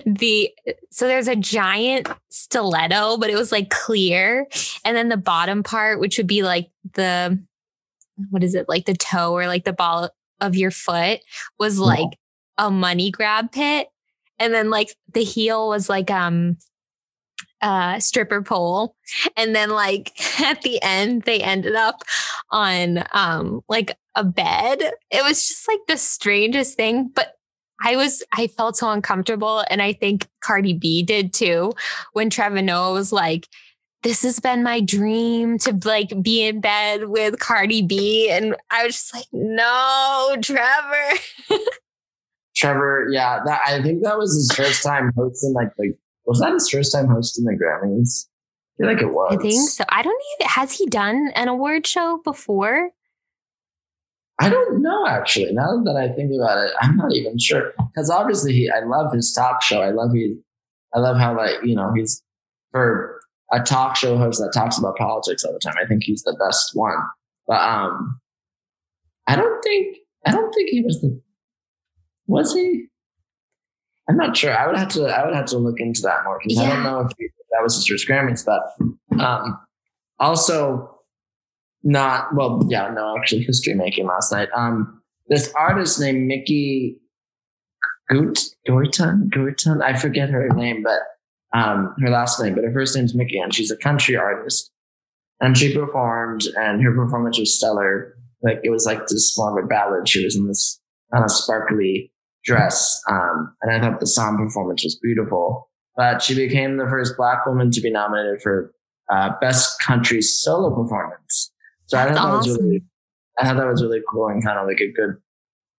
the 0.04 0.50
so 0.90 1.06
there's 1.06 1.28
a 1.28 1.36
giant 1.36 2.08
stiletto, 2.30 3.16
but 3.18 3.30
it 3.30 3.36
was 3.36 3.52
like 3.52 3.70
clear, 3.70 4.46
and 4.84 4.96
then 4.96 5.08
the 5.08 5.16
bottom 5.16 5.62
part, 5.62 6.00
which 6.00 6.18
would 6.18 6.26
be 6.26 6.42
like 6.42 6.70
the 6.94 7.38
what 8.30 8.42
is 8.42 8.54
it 8.54 8.68
like 8.68 8.86
the 8.86 8.94
toe 8.94 9.32
or 9.32 9.46
like 9.46 9.64
the 9.64 9.72
ball 9.72 10.10
of 10.40 10.56
your 10.56 10.70
foot, 10.70 11.20
was 11.58 11.78
like 11.78 12.18
a 12.58 12.70
money 12.70 13.10
grab 13.10 13.52
pit, 13.52 13.88
and 14.38 14.52
then 14.52 14.70
like 14.70 14.94
the 15.12 15.24
heel 15.24 15.68
was 15.68 15.88
like 15.88 16.10
um 16.10 16.56
uh, 17.62 17.98
stripper 18.00 18.42
pole. 18.42 18.94
And 19.36 19.54
then 19.54 19.70
like 19.70 20.12
at 20.40 20.62
the 20.62 20.82
end, 20.82 21.22
they 21.22 21.40
ended 21.40 21.74
up 21.74 22.02
on 22.50 23.04
um, 23.12 23.62
like 23.68 23.96
a 24.14 24.24
bed. 24.24 24.78
It 25.10 25.22
was 25.22 25.48
just 25.48 25.66
like 25.68 25.80
the 25.88 25.96
strangest 25.96 26.76
thing. 26.76 27.10
But 27.14 27.36
I 27.84 27.96
was, 27.96 28.22
I 28.32 28.48
felt 28.48 28.76
so 28.76 28.90
uncomfortable. 28.90 29.64
And 29.70 29.80
I 29.80 29.92
think 29.92 30.28
Cardi 30.40 30.74
B 30.74 31.02
did 31.02 31.32
too 31.32 31.72
when 32.12 32.30
Trevor 32.30 32.62
Noah 32.62 32.92
was 32.92 33.12
like, 33.12 33.48
this 34.02 34.22
has 34.22 34.40
been 34.40 34.64
my 34.64 34.80
dream 34.80 35.58
to 35.58 35.78
like 35.84 36.10
be 36.22 36.42
in 36.42 36.60
bed 36.60 37.08
with 37.08 37.38
Cardi 37.38 37.82
B. 37.82 38.28
And 38.30 38.56
I 38.70 38.84
was 38.84 38.96
just 38.96 39.14
like, 39.14 39.26
no, 39.32 40.36
Trevor. 40.42 41.18
Trevor, 42.56 43.08
yeah, 43.10 43.40
that 43.44 43.60
I 43.66 43.80
think 43.80 44.02
that 44.02 44.18
was 44.18 44.34
his 44.34 44.52
first 44.54 44.82
time 44.82 45.12
hosting 45.16 45.52
like 45.54 45.70
the 45.78 45.94
was 46.24 46.40
that 46.40 46.52
his 46.52 46.68
first 46.68 46.92
time 46.92 47.08
hosting 47.08 47.44
the 47.44 47.52
Grammys? 47.52 48.26
I 48.26 48.82
feel 48.82 48.92
like 48.92 49.02
it 49.02 49.12
was. 49.12 49.36
I 49.38 49.42
think 49.42 49.68
so. 49.68 49.84
I 49.88 50.02
don't 50.02 50.22
even 50.36 50.48
has 50.48 50.72
he 50.72 50.86
done 50.86 51.30
an 51.34 51.48
award 51.48 51.86
show 51.86 52.20
before? 52.24 52.90
I 54.38 54.48
don't 54.48 54.82
know 54.82 55.06
actually. 55.06 55.52
Now 55.52 55.82
that 55.84 55.96
I 55.96 56.14
think 56.14 56.32
about 56.34 56.58
it, 56.58 56.72
I'm 56.80 56.96
not 56.96 57.12
even 57.12 57.38
sure. 57.38 57.72
Because 57.94 58.10
obviously 58.10 58.52
he 58.52 58.70
I 58.70 58.84
love 58.84 59.12
his 59.12 59.32
talk 59.32 59.62
show. 59.62 59.82
I 59.82 59.90
love 59.90 60.12
he 60.12 60.36
I 60.94 61.00
love 61.00 61.16
how 61.16 61.36
like, 61.36 61.56
you 61.62 61.74
know, 61.74 61.92
he's 61.94 62.22
for 62.70 63.20
a 63.52 63.60
talk 63.60 63.96
show 63.96 64.16
host 64.16 64.40
that 64.40 64.52
talks 64.54 64.78
about 64.78 64.96
politics 64.96 65.44
all 65.44 65.52
the 65.52 65.58
time. 65.58 65.74
I 65.82 65.86
think 65.86 66.04
he's 66.04 66.22
the 66.22 66.36
best 66.44 66.70
one. 66.74 66.96
But 67.46 67.60
um 67.60 68.20
I 69.26 69.36
don't 69.36 69.62
think 69.62 69.98
I 70.26 70.32
don't 70.32 70.52
think 70.52 70.70
he 70.70 70.82
was 70.82 71.00
the 71.00 71.20
was 72.26 72.54
he? 72.54 72.86
I'm 74.08 74.16
not 74.16 74.36
sure. 74.36 74.56
I 74.56 74.66
would 74.66 74.76
have 74.76 74.88
to. 74.90 75.04
I 75.06 75.24
would 75.24 75.34
have 75.34 75.46
to 75.46 75.58
look 75.58 75.78
into 75.78 76.02
that 76.02 76.24
more 76.24 76.38
because 76.42 76.58
yeah. 76.58 76.64
I 76.64 76.74
don't 76.74 76.82
know 76.82 77.00
if 77.00 77.08
that 77.16 77.62
was 77.62 77.76
his 77.76 77.86
first 77.86 78.08
Grammys. 78.08 78.38
stuff. 78.38 78.62
um, 79.20 79.60
also, 80.18 80.98
not 81.82 82.34
well. 82.34 82.66
Yeah, 82.68 82.90
no, 82.92 83.16
actually, 83.16 83.42
history 83.42 83.74
making 83.74 84.06
last 84.06 84.32
night. 84.32 84.48
Um, 84.54 85.02
this 85.28 85.52
artist 85.54 86.00
named 86.00 86.26
Mickey 86.26 86.98
Goot 88.08 88.40
Gorton 88.66 89.30
Gorton. 89.32 89.82
I 89.82 89.96
forget 89.96 90.30
her 90.30 90.48
name, 90.48 90.82
but 90.82 91.00
um, 91.58 91.94
her 92.00 92.10
last 92.10 92.40
name, 92.40 92.54
but 92.54 92.64
her 92.64 92.72
first 92.72 92.96
name's 92.96 93.14
Mickey, 93.14 93.38
and 93.38 93.54
she's 93.54 93.70
a 93.70 93.76
country 93.76 94.16
artist. 94.16 94.70
And 95.40 95.58
she 95.58 95.74
performed, 95.74 96.42
and 96.56 96.82
her 96.82 96.94
performance 96.94 97.38
was 97.38 97.56
stellar. 97.56 98.16
Like 98.42 98.60
it 98.62 98.70
was 98.70 98.86
like 98.86 99.06
this 99.06 99.36
a 99.38 99.66
ballad. 99.66 100.08
She 100.08 100.24
was 100.24 100.36
in 100.36 100.46
this 100.46 100.80
kind 101.12 101.24
of 101.24 101.30
sparkly 101.30 102.11
dress. 102.44 103.00
Um, 103.08 103.54
and 103.62 103.72
I 103.72 103.80
thought 103.80 104.00
the 104.00 104.06
song 104.06 104.36
performance 104.38 104.84
was 104.84 104.96
beautiful. 104.96 105.68
But 105.96 106.22
she 106.22 106.34
became 106.34 106.78
the 106.78 106.86
first 106.86 107.16
black 107.16 107.44
woman 107.46 107.70
to 107.70 107.80
be 107.80 107.90
nominated 107.90 108.40
for 108.40 108.72
uh, 109.10 109.30
best 109.40 109.80
country 109.80 110.22
solo 110.22 110.74
performance. 110.74 111.52
So 111.86 111.96
That's 111.96 112.12
I 112.12 112.14
thought 112.14 112.26
awesome. 112.26 112.52
that 112.52 112.58
was 112.58 112.62
really, 112.62 112.84
I 113.38 113.44
thought 113.44 113.56
that 113.56 113.66
was 113.66 113.82
really 113.82 114.00
cool 114.10 114.28
and 114.28 114.44
kind 114.44 114.58
of 114.58 114.66
like 114.66 114.80
a 114.80 114.90
good 114.90 115.16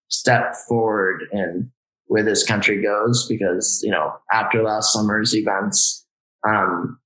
step 0.08 0.54
forward 0.68 1.24
in 1.32 1.70
where 2.06 2.22
this 2.22 2.44
country 2.44 2.82
goes 2.82 3.26
because 3.28 3.80
you 3.82 3.90
know 3.90 4.12
after 4.30 4.62
last 4.62 4.92
summer's 4.92 5.34
events 5.34 6.06
um, 6.46 6.98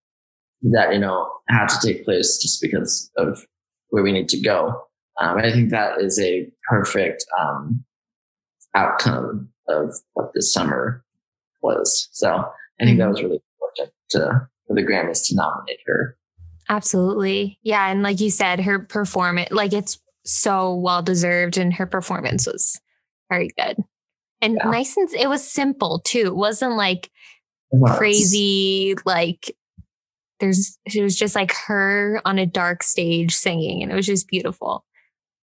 that 0.63 0.93
you 0.93 0.99
know 0.99 1.31
had 1.49 1.69
to 1.69 1.87
take 1.87 2.05
place 2.05 2.39
just 2.43 2.61
because 2.61 3.11
of 3.17 3.47
where 3.91 4.03
we 4.03 4.13
need 4.13 4.29
to 4.29 4.41
go. 4.41 4.83
Um, 5.21 5.39
I 5.39 5.51
think 5.51 5.71
that 5.71 6.01
is 6.01 6.21
a 6.21 6.49
perfect 6.69 7.25
um, 7.41 7.85
outcome 8.75 9.49
of 9.69 9.95
what 10.15 10.33
this 10.35 10.53
summer 10.53 11.05
was. 11.63 12.09
So 12.13 12.45
I 12.81 12.85
think 12.85 12.99
that 12.99 13.05
mm-hmm. 13.05 13.11
was 13.11 13.23
really 13.23 13.43
important 13.61 13.95
to, 14.11 14.49
for 14.67 14.75
the 14.75 14.83
Grammys 14.83 15.27
to 15.29 15.35
nominate 15.35 15.81
her. 15.87 16.17
Absolutely. 16.69 17.59
Yeah. 17.63 17.91
And 17.91 18.03
like 18.03 18.21
you 18.21 18.31
said, 18.31 18.61
her 18.61 18.79
performance, 18.79 19.51
like 19.51 19.73
it's 19.73 19.99
so 20.25 20.75
well 20.75 21.03
deserved 21.03 21.57
and 21.57 21.73
her 21.75 21.87
performance 21.87 22.47
was 22.47 22.81
very 23.31 23.51
good. 23.59 23.79
And 24.41 24.57
yeah. 24.57 24.71
nice 24.71 24.97
and 24.97 25.09
it 25.15 25.29
was 25.29 25.49
simple 25.49 26.01
too. 26.01 26.27
It 26.27 26.37
wasn't 26.37 26.77
like 26.77 27.11
it 27.71 27.97
crazy, 27.97 28.95
like 29.05 29.55
there's 30.41 30.79
it 30.85 31.03
was 31.03 31.17
just 31.17 31.35
like 31.35 31.53
her 31.53 32.21
on 32.25 32.39
a 32.39 32.47
dark 32.47 32.83
stage 32.83 33.35
singing 33.35 33.83
and 33.83 33.91
it 33.91 33.95
was 33.95 34.07
just 34.07 34.29
beautiful. 34.29 34.85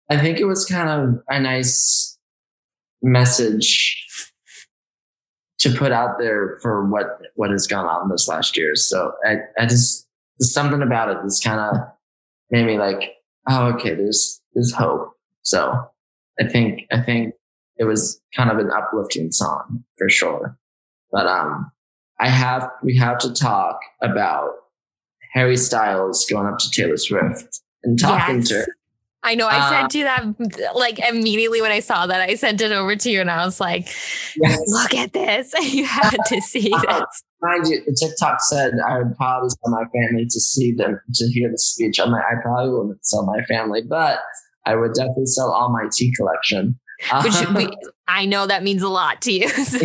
I 0.09 0.17
think 0.17 0.39
it 0.39 0.45
was 0.45 0.65
kind 0.65 0.89
of 0.89 1.21
a 1.27 1.39
nice 1.39 2.14
message 3.05 4.01
to 5.59 5.69
put 5.71 5.91
out 5.91 6.17
there 6.19 6.59
for 6.61 6.85
what 6.85 7.19
what 7.35 7.51
has 7.51 7.67
gone 7.67 7.85
on 7.85 8.09
this 8.09 8.27
last 8.27 8.57
year. 8.57 8.75
So 8.75 9.13
I, 9.25 9.37
I 9.57 9.65
just 9.65 10.07
something 10.39 10.81
about 10.81 11.09
it 11.09 11.17
that's 11.21 11.39
kind 11.39 11.59
of 11.59 11.77
made 12.51 12.65
me 12.65 12.77
like, 12.77 13.13
oh, 13.49 13.67
okay, 13.73 13.93
there's 13.93 14.41
there's 14.53 14.73
hope. 14.73 15.11
So 15.43 15.87
I 16.39 16.47
think 16.47 16.81
I 16.91 17.01
think 17.01 17.35
it 17.77 17.85
was 17.85 18.21
kind 18.35 18.49
of 18.49 18.57
an 18.57 18.71
uplifting 18.71 19.31
song 19.31 19.83
for 19.97 20.09
sure. 20.09 20.57
But 21.11 21.27
um, 21.27 21.71
I 22.19 22.29
have 22.29 22.69
we 22.83 22.97
have 22.97 23.19
to 23.19 23.33
talk 23.33 23.79
about 24.01 24.51
Harry 25.33 25.57
Styles 25.57 26.25
going 26.29 26.47
up 26.47 26.57
to 26.59 26.71
Taylor 26.71 26.97
Swift 26.97 27.61
and 27.83 27.99
talking 27.99 28.37
yes. 28.37 28.49
to 28.49 28.55
her 28.55 28.67
I 29.25 29.33
know 29.33 29.47
I 29.47 29.57
uh, 29.57 29.69
sent 29.71 29.95
you 29.95 30.03
that 30.03 30.75
like 30.75 30.99
immediately 30.99 31.59
when 31.59 31.71
I 31.71 31.79
saw 31.79 32.05
that. 32.05 32.21
I 32.21 32.35
sent 32.35 32.61
it 32.61 32.71
over 32.71 32.95
to 32.95 33.09
you 33.09 33.21
and 33.21 33.31
I 33.31 33.43
was 33.43 33.59
like, 33.59 33.87
yes. 34.37 34.61
look 34.67 34.93
at 34.93 35.13
this. 35.13 35.53
you 35.73 35.83
had 35.83 36.15
to 36.27 36.41
see 36.41 36.71
uh, 36.71 36.79
this. 36.79 37.23
Mind 37.41 37.67
you, 37.67 37.81
the 37.85 37.97
TikTok 37.99 38.39
said 38.41 38.73
I 38.87 38.99
would 38.99 39.15
probably 39.17 39.49
sell 39.49 39.71
my 39.71 39.83
family 39.85 40.25
to 40.25 40.39
see 40.39 40.73
them, 40.73 40.99
to 41.15 41.27
hear 41.27 41.49
the 41.49 41.57
speech. 41.57 41.99
I'm 41.99 42.11
like, 42.11 42.23
I 42.23 42.39
probably 42.41 42.71
wouldn't 42.71 43.05
sell 43.05 43.25
my 43.25 43.41
family, 43.45 43.81
but 43.81 44.19
I 44.65 44.75
would 44.75 44.93
definitely 44.93 45.25
sell 45.25 45.51
all 45.51 45.71
my 45.71 45.89
tea 45.91 46.13
collection. 46.15 46.79
Which 47.23 47.49
we, 47.55 47.69
I 48.07 48.25
know 48.25 48.45
that 48.45 48.63
means 48.63 48.83
a 48.83 48.89
lot 48.89 49.23
to 49.23 49.31
you. 49.31 49.49
So. 49.49 49.79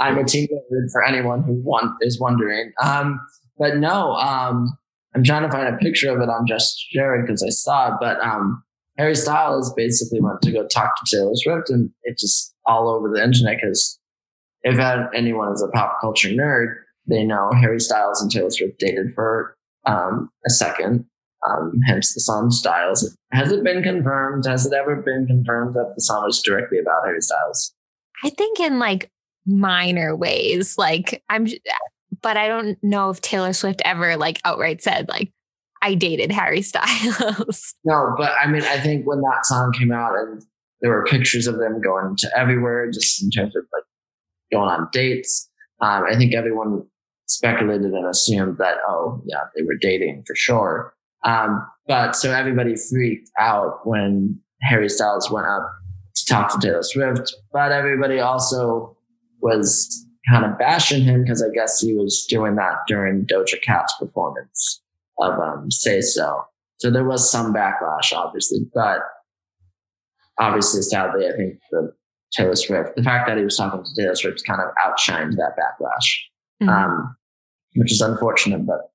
I'm 0.00 0.18
a 0.18 0.24
tea 0.24 0.48
nerd 0.48 0.90
for 0.92 1.04
anyone 1.04 1.42
who 1.42 1.54
want, 1.62 1.92
is 2.00 2.18
wondering. 2.20 2.72
Um, 2.80 3.20
but 3.58 3.76
no, 3.76 4.12
um, 4.14 4.78
I'm 5.14 5.24
trying 5.24 5.42
to 5.42 5.50
find 5.50 5.72
a 5.72 5.78
picture 5.78 6.10
of 6.10 6.20
it 6.20 6.28
on 6.28 6.46
Just 6.46 6.90
Jared 6.92 7.26
because 7.26 7.42
I 7.42 7.50
saw 7.50 7.88
it, 7.88 7.94
but 8.00 8.20
um, 8.20 8.62
Harry 8.98 9.14
Styles 9.14 9.72
basically 9.74 10.20
went 10.20 10.42
to 10.42 10.52
go 10.52 10.66
talk 10.66 10.92
to 10.96 11.16
Taylor 11.16 11.32
Swift, 11.34 11.70
and 11.70 11.90
it's 12.02 12.22
just 12.22 12.54
all 12.66 12.88
over 12.88 13.08
the 13.08 13.22
internet 13.22 13.58
because 13.60 13.98
if 14.62 14.78
anyone 15.14 15.52
is 15.52 15.62
a 15.62 15.68
pop 15.68 15.98
culture 16.00 16.30
nerd, 16.30 16.74
they 17.06 17.24
know 17.24 17.50
Harry 17.60 17.80
Styles 17.80 18.20
and 18.22 18.30
Taylor 18.30 18.50
Swift 18.50 18.78
dated 18.78 19.14
for 19.14 19.56
um, 19.86 20.30
a 20.46 20.50
second, 20.50 21.04
um, 21.48 21.78
hence 21.86 22.14
the 22.14 22.20
song 22.20 22.50
Styles. 22.50 23.16
Has 23.32 23.52
it 23.52 23.62
been 23.62 23.82
confirmed? 23.82 24.46
Has 24.46 24.66
it 24.66 24.72
ever 24.72 24.96
been 24.96 25.26
confirmed 25.26 25.74
that 25.74 25.92
the 25.94 26.00
song 26.00 26.24
was 26.24 26.42
directly 26.42 26.78
about 26.78 27.04
Harry 27.04 27.20
Styles? 27.20 27.74
I 28.24 28.30
think 28.30 28.58
in 28.58 28.78
like 28.78 29.10
minor 29.46 30.16
ways. 30.16 30.78
Like 30.78 31.22
I'm 31.28 31.46
but 32.24 32.36
I 32.38 32.48
don't 32.48 32.82
know 32.82 33.10
if 33.10 33.20
Taylor 33.20 33.52
Swift 33.52 33.82
ever 33.84 34.16
like 34.16 34.40
outright 34.44 34.82
said 34.82 35.08
like 35.08 35.30
I 35.82 35.94
dated 35.94 36.32
Harry 36.32 36.62
Styles. 36.62 37.74
no, 37.84 38.14
but 38.16 38.32
I 38.42 38.48
mean, 38.48 38.62
I 38.62 38.80
think 38.80 39.06
when 39.06 39.20
that 39.20 39.44
song 39.44 39.70
came 39.78 39.92
out 39.92 40.16
and 40.16 40.42
there 40.80 40.90
were 40.90 41.04
pictures 41.04 41.46
of 41.46 41.58
them 41.58 41.82
going 41.82 42.16
to 42.16 42.30
everywhere, 42.34 42.90
just 42.90 43.22
in 43.22 43.30
terms 43.30 43.54
of 43.54 43.64
like 43.72 43.84
going 44.50 44.70
on 44.70 44.88
dates. 44.92 45.48
Um, 45.80 46.04
I 46.08 46.16
think 46.16 46.34
everyone 46.34 46.86
speculated 47.26 47.92
and 47.92 48.06
assumed 48.06 48.56
that, 48.58 48.78
oh, 48.88 49.22
yeah, 49.26 49.44
they 49.54 49.62
were 49.62 49.76
dating 49.78 50.24
for 50.26 50.34
sure. 50.34 50.94
Um, 51.24 51.66
but 51.86 52.16
so 52.16 52.32
everybody 52.32 52.76
freaked 52.76 53.30
out 53.38 53.86
when 53.86 54.40
Harry 54.62 54.88
Styles 54.88 55.30
went 55.30 55.46
up 55.46 55.70
to 56.16 56.24
talk 56.26 56.50
to 56.52 56.66
Taylor 56.66 56.82
Swift, 56.82 57.34
but 57.52 57.72
everybody 57.72 58.20
also 58.20 58.96
was 59.42 60.06
kind 60.30 60.44
of 60.44 60.58
bashing 60.58 61.02
him 61.02 61.22
because 61.22 61.42
I 61.42 61.52
guess 61.54 61.80
he 61.80 61.94
was 61.94 62.26
doing 62.28 62.56
that 62.56 62.78
during 62.86 63.26
Doja 63.26 63.60
Cat's 63.62 63.94
performance 63.98 64.82
of 65.18 65.38
um, 65.38 65.70
Say 65.70 66.00
So. 66.00 66.44
So 66.78 66.90
there 66.90 67.04
was 67.04 67.30
some 67.30 67.54
backlash, 67.54 68.12
obviously, 68.12 68.60
but 68.74 69.00
obviously, 70.38 70.82
sadly, 70.82 71.26
I 71.26 71.36
think 71.36 71.58
the 71.70 71.92
Taylor 72.32 72.56
Swift, 72.56 72.96
the 72.96 73.02
fact 73.02 73.28
that 73.28 73.38
he 73.38 73.44
was 73.44 73.56
talking 73.56 73.84
to 73.84 74.02
Taylor 74.02 74.14
Swift 74.14 74.44
kind 74.44 74.60
of 74.60 74.68
outshined 74.84 75.36
that 75.36 75.54
backlash, 75.56 76.62
mm-hmm. 76.62 76.68
um, 76.68 77.16
which 77.76 77.92
is 77.92 78.00
unfortunate, 78.00 78.66
but 78.66 78.90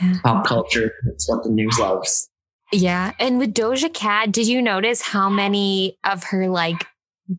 yeah. 0.00 0.14
pop 0.24 0.46
culture, 0.46 0.92
it's 1.08 1.28
what 1.28 1.44
the 1.44 1.50
news 1.50 1.78
loves. 1.78 2.30
Yeah. 2.72 3.12
And 3.18 3.38
with 3.38 3.54
Doja 3.54 3.92
Cat, 3.92 4.32
did 4.32 4.48
you 4.48 4.60
notice 4.60 5.02
how 5.02 5.28
many 5.28 5.98
of 6.04 6.24
her 6.24 6.48
like 6.48 6.86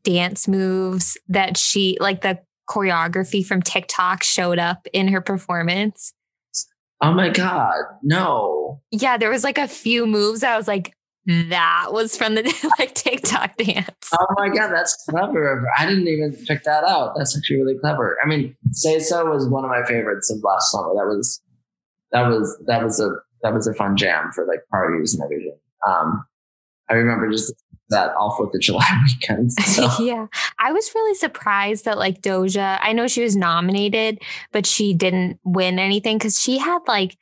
dance 0.03 0.47
moves 0.47 1.17
that 1.27 1.57
she, 1.57 1.97
like 1.99 2.21
the 2.21 2.39
choreography 2.69 3.45
from 3.45 3.61
TikTok 3.61 4.23
showed 4.23 4.59
up 4.59 4.87
in 4.93 5.07
her 5.09 5.21
performance? 5.21 6.13
Oh 7.01 7.13
my 7.13 7.29
God. 7.29 7.75
No. 8.03 8.81
Yeah. 8.91 9.17
There 9.17 9.29
was 9.29 9.43
like 9.43 9.57
a 9.57 9.67
few 9.67 10.07
moves. 10.07 10.43
I 10.43 10.57
was 10.57 10.67
like, 10.67 10.93
that 11.27 11.87
was 11.91 12.15
from 12.15 12.35
the 12.35 12.71
like 12.79 12.95
TikTok 12.95 13.57
dance. 13.57 14.09
Oh 14.13 14.25
my 14.37 14.47
god, 14.47 14.71
that's 14.71 14.95
clever. 15.09 15.67
I 15.77 15.85
didn't 15.85 16.07
even 16.07 16.33
pick 16.47 16.63
that 16.63 16.85
out. 16.85 17.15
That's 17.17 17.37
actually 17.37 17.57
really 17.57 17.77
clever. 17.79 18.17
I 18.23 18.27
mean, 18.27 18.55
"Say 18.71 18.99
So" 18.99 19.25
was 19.25 19.47
one 19.49 19.65
of 19.65 19.69
my 19.69 19.83
favorites 19.83 20.31
of 20.31 20.41
last 20.41 20.71
summer. 20.71 20.93
That 20.95 21.05
was 21.05 21.41
that 22.13 22.27
was 22.29 22.57
that 22.67 22.81
was 22.81 23.01
a 23.01 23.09
that 23.43 23.53
was 23.53 23.67
a 23.67 23.73
fun 23.73 23.97
jam 23.97 24.31
for 24.33 24.45
like 24.47 24.61
parties 24.71 25.13
and 25.13 25.23
everything. 25.23 25.57
Um, 25.85 26.25
I 26.89 26.93
remember 26.93 27.29
just 27.29 27.53
that 27.89 28.13
all 28.15 28.35
Fourth 28.35 28.53
of 28.53 28.61
July 28.61 28.85
weekend. 29.03 29.51
So. 29.61 30.03
yeah, 30.03 30.27
I 30.59 30.71
was 30.71 30.91
really 30.95 31.15
surprised 31.15 31.85
that 31.85 31.97
like 31.97 32.21
Doja. 32.21 32.79
I 32.81 32.93
know 32.93 33.07
she 33.07 33.21
was 33.21 33.35
nominated, 33.35 34.21
but 34.51 34.65
she 34.65 34.93
didn't 34.93 35.39
win 35.43 35.79
anything 35.79 36.17
because 36.17 36.39
she 36.39 36.57
had 36.57 36.79
like 36.87 37.17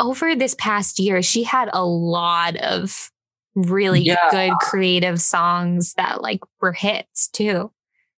over 0.00 0.34
this 0.34 0.54
past 0.54 0.98
year, 0.98 1.22
she 1.22 1.42
had 1.42 1.68
a 1.72 1.84
lot 1.84 2.56
of 2.56 3.10
really 3.54 4.00
yeah. 4.00 4.16
good 4.30 4.52
creative 4.60 5.20
songs 5.20 5.94
that 5.94 6.22
like 6.22 6.40
were 6.60 6.72
hits 6.72 7.28
too. 7.28 7.72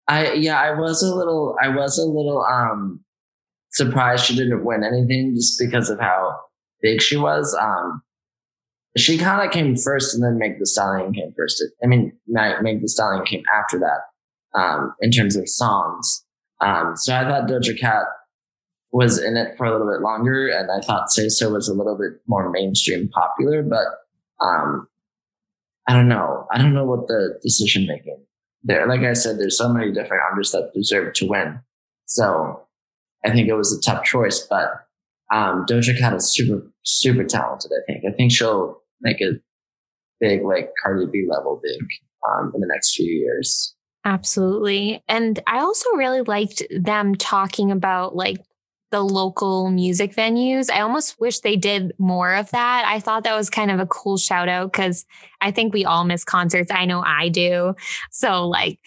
I 0.06 0.32
yeah, 0.32 0.60
I 0.60 0.78
was 0.78 1.02
a 1.02 1.14
little 1.14 1.56
I 1.60 1.68
was 1.68 1.98
a 1.98 2.04
little 2.04 2.44
um 2.44 3.00
surprised 3.70 4.26
she 4.26 4.36
didn't 4.36 4.64
win 4.64 4.84
anything 4.84 5.34
just 5.34 5.58
because 5.58 5.88
of 5.90 5.98
how 6.00 6.38
big 6.82 7.00
she 7.00 7.16
was. 7.16 7.56
Um 7.60 8.02
she 9.00 9.18
kind 9.18 9.44
of 9.44 9.52
came 9.52 9.76
first 9.76 10.14
and 10.14 10.22
then 10.22 10.38
Meg 10.38 10.58
Thee 10.58 10.64
Stallion 10.64 11.12
came 11.12 11.32
first. 11.36 11.62
I 11.82 11.86
mean, 11.86 12.12
Meg 12.28 12.80
Thee 12.80 12.86
Stallion 12.86 13.24
came 13.24 13.42
after 13.54 13.78
that 13.78 14.58
um, 14.58 14.94
in 15.00 15.10
terms 15.10 15.36
of 15.36 15.48
songs. 15.48 16.24
Um, 16.60 16.94
so 16.96 17.14
I 17.14 17.24
thought 17.24 17.48
Doja 17.48 17.78
Cat 17.78 18.04
was 18.92 19.22
in 19.22 19.36
it 19.36 19.56
for 19.56 19.64
a 19.64 19.72
little 19.72 19.86
bit 19.86 20.02
longer, 20.02 20.48
and 20.48 20.70
I 20.70 20.84
thought 20.84 21.10
Say 21.10 21.28
So 21.28 21.50
was 21.50 21.68
a 21.68 21.74
little 21.74 21.96
bit 21.96 22.20
more 22.26 22.50
mainstream 22.50 23.08
popular, 23.08 23.62
but 23.62 23.86
um, 24.44 24.88
I 25.86 25.94
don't 25.94 26.08
know. 26.08 26.46
I 26.52 26.58
don't 26.58 26.74
know 26.74 26.84
what 26.84 27.06
the 27.06 27.38
decision 27.42 27.86
making 27.86 28.24
there. 28.62 28.86
Like 28.86 29.02
I 29.02 29.12
said, 29.12 29.38
there's 29.38 29.56
so 29.56 29.72
many 29.72 29.92
different 29.92 30.22
artists 30.30 30.52
that 30.52 30.72
deserve 30.74 31.14
to 31.14 31.28
win. 31.28 31.60
So 32.06 32.60
I 33.24 33.30
think 33.30 33.48
it 33.48 33.54
was 33.54 33.72
a 33.72 33.80
tough 33.80 34.04
choice, 34.04 34.46
but 34.48 34.68
um, 35.32 35.64
Doja 35.68 35.96
Cat 35.96 36.14
is 36.14 36.32
super, 36.32 36.66
super 36.82 37.24
talented. 37.24 37.70
I 37.72 37.80
think. 37.86 38.04
I 38.04 38.14
think 38.16 38.32
she'll 38.32 38.79
make 39.00 39.20
a 39.20 39.32
big, 40.20 40.42
like 40.44 40.70
Cardi 40.82 41.06
B 41.06 41.26
level 41.28 41.60
big 41.62 41.86
um, 42.28 42.52
in 42.54 42.60
the 42.60 42.66
next 42.66 42.94
few 42.94 43.10
years. 43.10 43.74
Absolutely. 44.04 45.02
And 45.08 45.40
I 45.46 45.60
also 45.60 45.90
really 45.90 46.22
liked 46.22 46.62
them 46.70 47.14
talking 47.14 47.70
about 47.70 48.16
like 48.16 48.38
the 48.90 49.02
local 49.02 49.70
music 49.70 50.14
venues. 50.14 50.70
I 50.70 50.80
almost 50.80 51.20
wish 51.20 51.40
they 51.40 51.56
did 51.56 51.92
more 51.98 52.34
of 52.34 52.50
that. 52.50 52.84
I 52.86 52.98
thought 52.98 53.24
that 53.24 53.36
was 53.36 53.50
kind 53.50 53.70
of 53.70 53.78
a 53.78 53.86
cool 53.86 54.16
shout 54.16 54.48
out 54.48 54.72
because 54.72 55.04
I 55.40 55.50
think 55.50 55.72
we 55.72 55.84
all 55.84 56.04
miss 56.04 56.24
concerts. 56.24 56.72
I 56.72 56.86
know 56.86 57.02
I 57.02 57.28
do. 57.28 57.74
So, 58.10 58.48
like, 58.48 58.80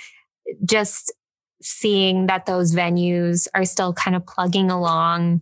just 0.66 1.14
seeing 1.62 2.26
that 2.26 2.46
those 2.46 2.76
venues 2.76 3.48
are 3.56 3.66
still 3.66 3.94
kind 3.94 4.16
of 4.16 4.26
plugging 4.26 4.70
along 4.70 5.42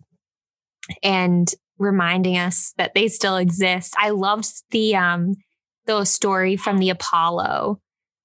and 1.02 1.52
reminding 1.82 2.38
us 2.38 2.72
that 2.78 2.94
they 2.94 3.08
still 3.08 3.36
exist. 3.36 3.94
I 3.98 4.10
loved 4.10 4.50
the 4.70 4.96
um 4.96 5.34
the 5.86 6.04
story 6.04 6.56
from 6.56 6.78
the 6.78 6.90
Apollo. 6.90 7.80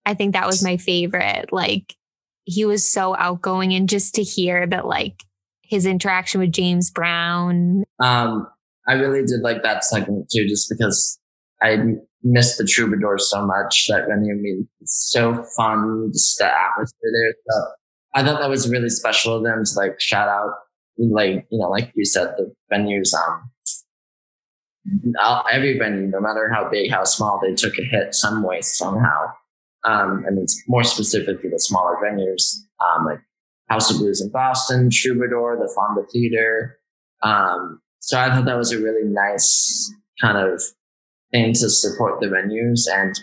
I 0.05 0.13
think 0.13 0.33
that 0.33 0.47
was 0.47 0.63
my 0.63 0.77
favorite. 0.77 1.51
Like 1.51 1.95
he 2.43 2.65
was 2.65 2.89
so 2.89 3.15
outgoing 3.17 3.73
and 3.73 3.89
just 3.89 4.15
to 4.15 4.23
hear 4.23 4.65
that 4.67 4.85
like 4.85 5.23
his 5.63 5.85
interaction 5.85 6.39
with 6.39 6.51
James 6.51 6.89
Brown. 6.89 7.83
Um, 7.99 8.47
I 8.87 8.93
really 8.93 9.25
did 9.25 9.41
like 9.41 9.63
that 9.63 9.83
segment 9.83 10.29
too, 10.29 10.47
just 10.47 10.69
because 10.69 11.19
I 11.61 11.77
missed 12.23 12.57
the 12.57 12.65
troubadour 12.65 13.17
so 13.17 13.45
much. 13.45 13.87
That 13.89 14.07
venue, 14.07 14.33
I 14.33 14.37
mean, 14.37 14.67
it's 14.79 15.09
so 15.11 15.43
fun, 15.57 16.09
just 16.13 16.37
the 16.37 16.45
atmosphere 16.45 17.11
there. 17.21 17.33
So 17.49 17.67
I 18.15 18.23
thought 18.23 18.39
that 18.39 18.49
was 18.49 18.69
really 18.69 18.89
special 18.89 19.35
of 19.35 19.43
them 19.43 19.63
to 19.63 19.71
like 19.75 19.99
shout 19.99 20.29
out, 20.29 20.51
like 20.97 21.47
you 21.49 21.59
know, 21.59 21.69
like 21.69 21.91
you 21.95 22.05
said, 22.05 22.35
the 22.37 22.53
venues. 22.71 23.13
Um, 23.13 23.49
every 25.51 25.77
venue, 25.77 26.07
no 26.07 26.21
matter 26.21 26.49
how 26.53 26.69
big, 26.69 26.89
how 26.89 27.03
small, 27.03 27.39
they 27.41 27.53
took 27.53 27.77
a 27.77 27.83
hit 27.83 28.15
some 28.15 28.43
way 28.43 28.61
somehow. 28.61 29.25
Um, 29.83 30.23
and 30.25 30.39
it's 30.39 30.61
more 30.67 30.83
specifically 30.83 31.49
the 31.49 31.59
smaller 31.59 31.97
venues, 32.03 32.55
um, 32.79 33.05
like 33.05 33.19
House 33.69 33.91
of 33.91 33.97
Blues 33.97 34.21
in 34.21 34.29
Boston, 34.31 34.89
Troubadour, 34.91 35.57
the 35.57 35.71
Fonda 35.75 36.03
Theater. 36.11 36.79
Um, 37.21 37.81
so 37.99 38.19
I 38.19 38.29
thought 38.29 38.45
that 38.45 38.57
was 38.57 38.71
a 38.71 38.79
really 38.79 39.07
nice 39.07 39.93
kind 40.21 40.37
of 40.37 40.61
thing 41.31 41.53
to 41.53 41.69
support 41.69 42.19
the 42.19 42.27
venues. 42.27 42.85
And 42.91 43.13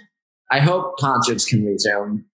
I 0.51 0.61
hope 0.61 0.99
concerts 0.99 1.45
can 1.45 1.65
resume 1.65 2.27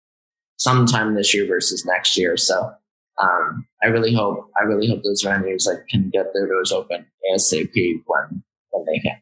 sometime 0.56 1.14
this 1.14 1.34
year 1.34 1.46
versus 1.46 1.84
next 1.86 2.16
year. 2.18 2.36
So 2.36 2.72
um, 3.20 3.66
I 3.82 3.88
really 3.88 4.14
hope 4.14 4.50
I 4.58 4.64
really 4.64 4.88
hope 4.88 5.02
those 5.02 5.22
venues 5.24 5.66
like 5.66 5.86
can 5.88 6.10
get 6.10 6.26
their 6.34 6.46
doors 6.46 6.72
open 6.72 7.06
ASAP 7.32 7.74
when 8.06 8.42
when 8.70 8.84
they 8.86 8.98
can. 9.00 9.20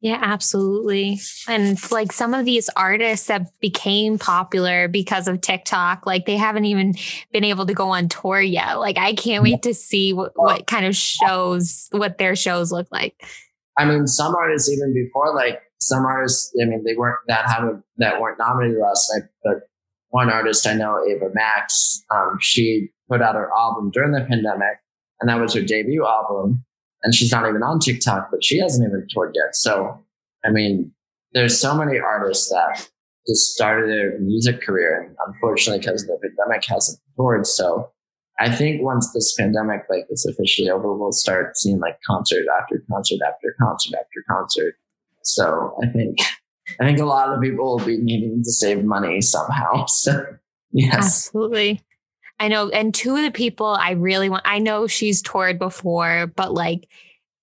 Yeah, 0.00 0.18
absolutely. 0.20 1.18
And 1.48 1.78
like 1.90 2.12
some 2.12 2.34
of 2.34 2.44
these 2.44 2.68
artists 2.76 3.28
that 3.28 3.58
became 3.60 4.18
popular 4.18 4.86
because 4.86 5.28
of 5.28 5.40
TikTok, 5.40 6.04
like 6.04 6.26
they 6.26 6.36
haven't 6.36 6.66
even 6.66 6.92
been 7.32 7.42
able 7.42 7.64
to 7.64 7.72
go 7.72 7.88
on 7.88 8.10
tour 8.10 8.38
yet. 8.38 8.74
Like 8.74 8.98
I 8.98 9.14
can't 9.14 9.42
wait 9.42 9.62
to 9.62 9.72
see 9.72 10.12
what, 10.12 10.32
what 10.34 10.66
kind 10.66 10.84
of 10.84 10.94
shows, 10.94 11.88
what 11.92 12.18
their 12.18 12.36
shows 12.36 12.70
look 12.70 12.86
like. 12.92 13.14
I 13.78 13.86
mean, 13.86 14.06
some 14.06 14.34
artists 14.34 14.70
even 14.70 14.92
before, 14.92 15.34
like 15.34 15.62
some 15.78 16.04
artists, 16.04 16.54
I 16.62 16.66
mean, 16.66 16.84
they 16.84 16.94
weren't 16.94 17.20
that 17.28 17.48
haven't 17.48 17.82
that 17.96 18.20
weren't 18.20 18.38
nominated 18.38 18.78
last 18.78 19.10
night, 19.14 19.30
but 19.42 19.70
one 20.10 20.30
artist 20.30 20.66
I 20.66 20.74
know, 20.74 21.02
Ava 21.08 21.30
Max, 21.32 22.02
um, 22.14 22.36
she 22.40 22.90
put 23.08 23.22
out 23.22 23.34
her 23.34 23.50
album 23.56 23.90
during 23.90 24.12
the 24.12 24.20
pandemic, 24.20 24.78
and 25.20 25.28
that 25.28 25.40
was 25.40 25.54
her 25.54 25.62
debut 25.62 26.06
album 26.06 26.64
and 27.04 27.14
she's 27.14 27.30
not 27.30 27.46
even 27.48 27.62
on 27.62 27.78
TikTok, 27.78 28.30
but 28.30 28.42
she 28.42 28.58
hasn't 28.58 28.88
even 28.88 29.06
toured 29.10 29.36
yet. 29.36 29.54
So, 29.54 30.02
I 30.44 30.50
mean, 30.50 30.90
there's 31.34 31.60
so 31.60 31.76
many 31.76 31.98
artists 31.98 32.48
that 32.48 32.88
just 33.28 33.54
started 33.54 33.90
their 33.90 34.18
music 34.18 34.62
career, 34.62 35.02
and 35.02 35.16
unfortunately, 35.26 35.80
because 35.80 36.06
the 36.06 36.18
pandemic 36.20 36.64
hasn't 36.66 36.98
toured. 37.16 37.46
So, 37.46 37.90
I 38.40 38.50
think 38.50 38.82
once 38.82 39.12
this 39.12 39.34
pandemic 39.38 39.82
like 39.88 40.06
is 40.10 40.26
officially 40.26 40.70
over, 40.70 40.92
we'll 40.94 41.12
start 41.12 41.56
seeing 41.56 41.78
like 41.78 41.98
concert 42.06 42.46
after 42.60 42.82
concert 42.90 43.20
after 43.24 43.54
concert 43.60 43.96
after 43.96 44.24
concert. 44.28 44.74
So, 45.22 45.76
I 45.82 45.86
think 45.88 46.18
I 46.80 46.84
think 46.84 46.98
a 46.98 47.04
lot 47.04 47.28
of 47.28 47.40
people 47.42 47.76
will 47.76 47.84
be 47.84 47.98
needing 47.98 48.42
to 48.42 48.50
save 48.50 48.82
money 48.82 49.20
somehow. 49.20 49.84
So, 49.88 50.24
yes, 50.72 50.94
absolutely. 51.28 51.82
I 52.38 52.48
know. 52.48 52.68
And 52.68 52.92
two 52.92 53.16
of 53.16 53.22
the 53.22 53.30
people 53.30 53.66
I 53.66 53.92
really 53.92 54.28
want, 54.28 54.42
I 54.44 54.58
know 54.58 54.86
she's 54.86 55.22
toured 55.22 55.58
before, 55.58 56.26
but 56.26 56.52
like 56.52 56.88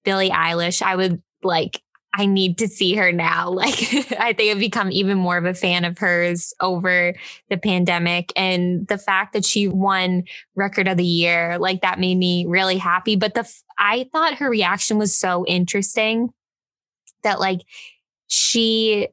Billie 0.04 0.30
Eilish, 0.30 0.82
I 0.82 0.96
would 0.96 1.22
like, 1.44 1.82
I 2.14 2.26
need 2.26 2.58
to 2.58 2.68
see 2.68 2.96
her 2.96 3.12
now. 3.12 3.52
Like, 3.62 3.80
I 4.20 4.34
think 4.34 4.52
I've 4.52 4.60
become 4.60 4.92
even 4.92 5.18
more 5.18 5.38
of 5.38 5.46
a 5.46 5.54
fan 5.54 5.86
of 5.86 5.98
hers 5.98 6.54
over 6.60 7.16
the 7.50 7.58
pandemic. 7.58 8.34
And 8.36 8.86
the 8.88 8.98
fact 8.98 9.34
that 9.34 9.46
she 9.46 9.68
won 9.68 10.24
record 10.56 10.88
of 10.88 10.98
the 10.98 11.06
year, 11.06 11.58
like 11.58 11.82
that 11.82 12.00
made 12.00 12.18
me 12.18 12.46
really 12.48 12.78
happy. 12.78 13.16
But 13.16 13.34
the, 13.34 13.50
I 13.78 14.10
thought 14.12 14.36
her 14.36 14.50
reaction 14.50 14.98
was 14.98 15.16
so 15.16 15.46
interesting 15.46 16.30
that 17.24 17.40
like 17.40 17.62
she 18.28 19.08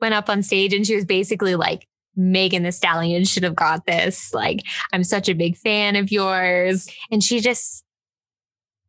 went 0.00 0.14
up 0.14 0.28
on 0.28 0.42
stage 0.42 0.72
and 0.72 0.86
she 0.86 0.94
was 0.94 1.04
basically 1.04 1.56
like, 1.56 1.88
Megan 2.16 2.62
Thee 2.62 2.70
Stallion 2.70 3.24
should 3.24 3.42
have 3.42 3.54
got 3.54 3.86
this. 3.86 4.32
Like, 4.32 4.60
I'm 4.92 5.04
such 5.04 5.28
a 5.28 5.34
big 5.34 5.56
fan 5.56 5.96
of 5.96 6.10
yours. 6.10 6.88
And 7.10 7.22
she 7.22 7.40
just, 7.40 7.84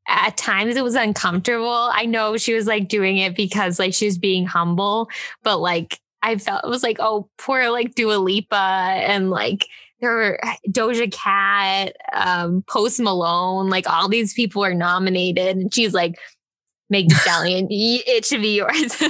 at 0.08 0.38
times 0.38 0.76
it 0.76 0.84
was 0.84 0.96
uncomfortable. 0.96 1.90
I 1.94 2.06
know 2.06 2.38
she 2.38 2.54
was 2.54 2.66
like 2.66 2.88
doing 2.88 3.18
it 3.18 3.36
because 3.36 3.80
like 3.80 3.94
she 3.94 4.06
was 4.06 4.18
being 4.18 4.46
humble, 4.46 5.10
but 5.44 5.58
like 5.58 6.00
I 6.22 6.38
felt 6.38 6.64
it 6.64 6.70
was 6.70 6.84
like, 6.84 6.98
oh, 7.00 7.30
poor 7.38 7.70
like 7.70 7.96
Dua 7.96 8.16
Lipa 8.16 8.56
and 8.56 9.30
like 9.30 9.68
there 10.00 10.14
were 10.14 10.40
Doja 10.70 11.12
Cat, 11.12 11.96
um, 12.14 12.64
Post 12.68 13.00
Malone, 13.00 13.70
like 13.70 13.90
all 13.90 14.08
these 14.08 14.34
people 14.34 14.64
are 14.64 14.74
nominated. 14.74 15.58
And 15.58 15.74
she's 15.74 15.94
like, 15.94 16.16
Megan 16.90 17.10
Thee 17.10 17.16
Stallion, 17.16 17.68
it 17.72 18.26
should 18.26 18.42
be 18.42 18.56
yours. 18.56 19.04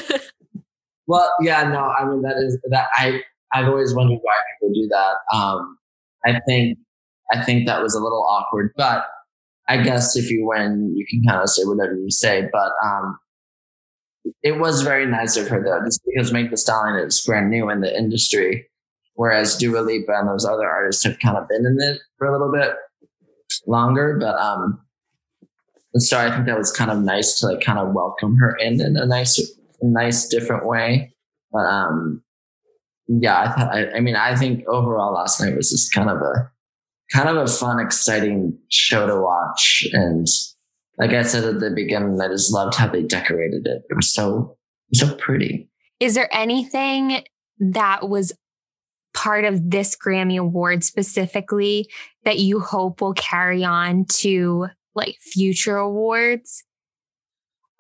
well, 1.07 1.31
yeah, 1.41 1.63
no, 1.63 1.85
I 1.85 2.05
mean 2.05 2.21
that 2.23 2.37
is 2.37 2.57
that 2.69 2.87
I 2.95 3.21
I've 3.53 3.67
always 3.67 3.93
wondered 3.93 4.19
why 4.21 4.35
people 4.53 4.73
do 4.73 4.87
that. 4.89 5.35
Um, 5.35 5.77
I 6.25 6.39
think 6.47 6.77
I 7.31 7.43
think 7.43 7.67
that 7.67 7.81
was 7.81 7.93
a 7.93 7.99
little 7.99 8.25
awkward, 8.29 8.71
but 8.77 9.05
I 9.67 9.77
guess 9.81 10.15
if 10.15 10.29
you 10.31 10.47
win, 10.47 10.93
you 10.95 11.05
can 11.09 11.21
kind 11.23 11.41
of 11.41 11.49
say 11.49 11.63
whatever 11.63 11.95
you 11.95 12.09
say. 12.09 12.47
But 12.51 12.71
um, 12.83 13.19
it 14.43 14.59
was 14.59 14.81
very 14.81 15.05
nice 15.05 15.37
of 15.37 15.47
her 15.49 15.63
though, 15.63 15.83
just 15.85 16.01
because 16.05 16.31
Meg 16.31 16.49
Thee 16.49 16.55
Stallion 16.55 16.95
is 17.05 17.21
brand 17.21 17.49
new 17.49 17.69
in 17.69 17.81
the 17.81 17.95
industry, 17.95 18.67
whereas 19.15 19.57
Dua 19.57 19.79
Lipa 19.79 20.13
and 20.13 20.29
those 20.29 20.45
other 20.45 20.67
artists 20.67 21.03
have 21.03 21.19
kind 21.19 21.37
of 21.37 21.47
been 21.47 21.65
in 21.65 21.77
it 21.81 21.99
for 22.17 22.27
a 22.27 22.31
little 22.31 22.51
bit 22.51 22.75
longer. 23.65 24.17
But 24.19 24.35
um, 24.39 24.79
so 25.95 26.17
I 26.17 26.31
think 26.31 26.45
that 26.45 26.57
was 26.57 26.71
kind 26.71 26.91
of 26.91 26.99
nice 26.99 27.39
to 27.39 27.47
like 27.47 27.61
kind 27.61 27.79
of 27.79 27.93
welcome 27.93 28.37
her 28.37 28.55
in 28.55 28.81
in 28.81 28.97
a 28.97 29.05
nice, 29.05 29.39
nice 29.81 30.27
different 30.27 30.65
way. 30.65 31.13
But 31.51 31.65
um, 31.65 32.23
yeah, 33.07 33.53
I 33.57 33.63
I, 33.63 33.93
I 33.95 33.99
mean, 33.99 34.15
I 34.15 34.35
think 34.35 34.67
overall 34.67 35.13
last 35.13 35.41
night 35.41 35.55
was 35.55 35.71
just 35.71 35.93
kind 35.93 36.09
of 36.09 36.17
a, 36.17 36.51
kind 37.13 37.29
of 37.29 37.37
a 37.37 37.47
fun, 37.47 37.79
exciting 37.79 38.57
show 38.69 39.07
to 39.07 39.19
watch. 39.21 39.87
And 39.93 40.27
like 40.97 41.11
I 41.11 41.23
said 41.23 41.43
at 41.43 41.59
the 41.59 41.71
beginning, 41.71 42.19
I 42.21 42.27
just 42.27 42.51
loved 42.51 42.75
how 42.75 42.87
they 42.87 43.03
decorated 43.03 43.65
it. 43.65 43.83
It 43.89 43.95
was 43.95 44.13
so, 44.13 44.57
so 44.93 45.15
pretty. 45.15 45.69
Is 45.99 46.15
there 46.15 46.29
anything 46.35 47.23
that 47.59 48.07
was 48.09 48.33
part 49.13 49.45
of 49.45 49.71
this 49.71 49.95
Grammy 49.95 50.39
Award 50.39 50.83
specifically 50.83 51.89
that 52.23 52.39
you 52.39 52.59
hope 52.59 53.01
will 53.01 53.13
carry 53.13 53.63
on 53.63 54.05
to 54.05 54.67
like 54.95 55.17
future 55.21 55.77
awards? 55.77 56.63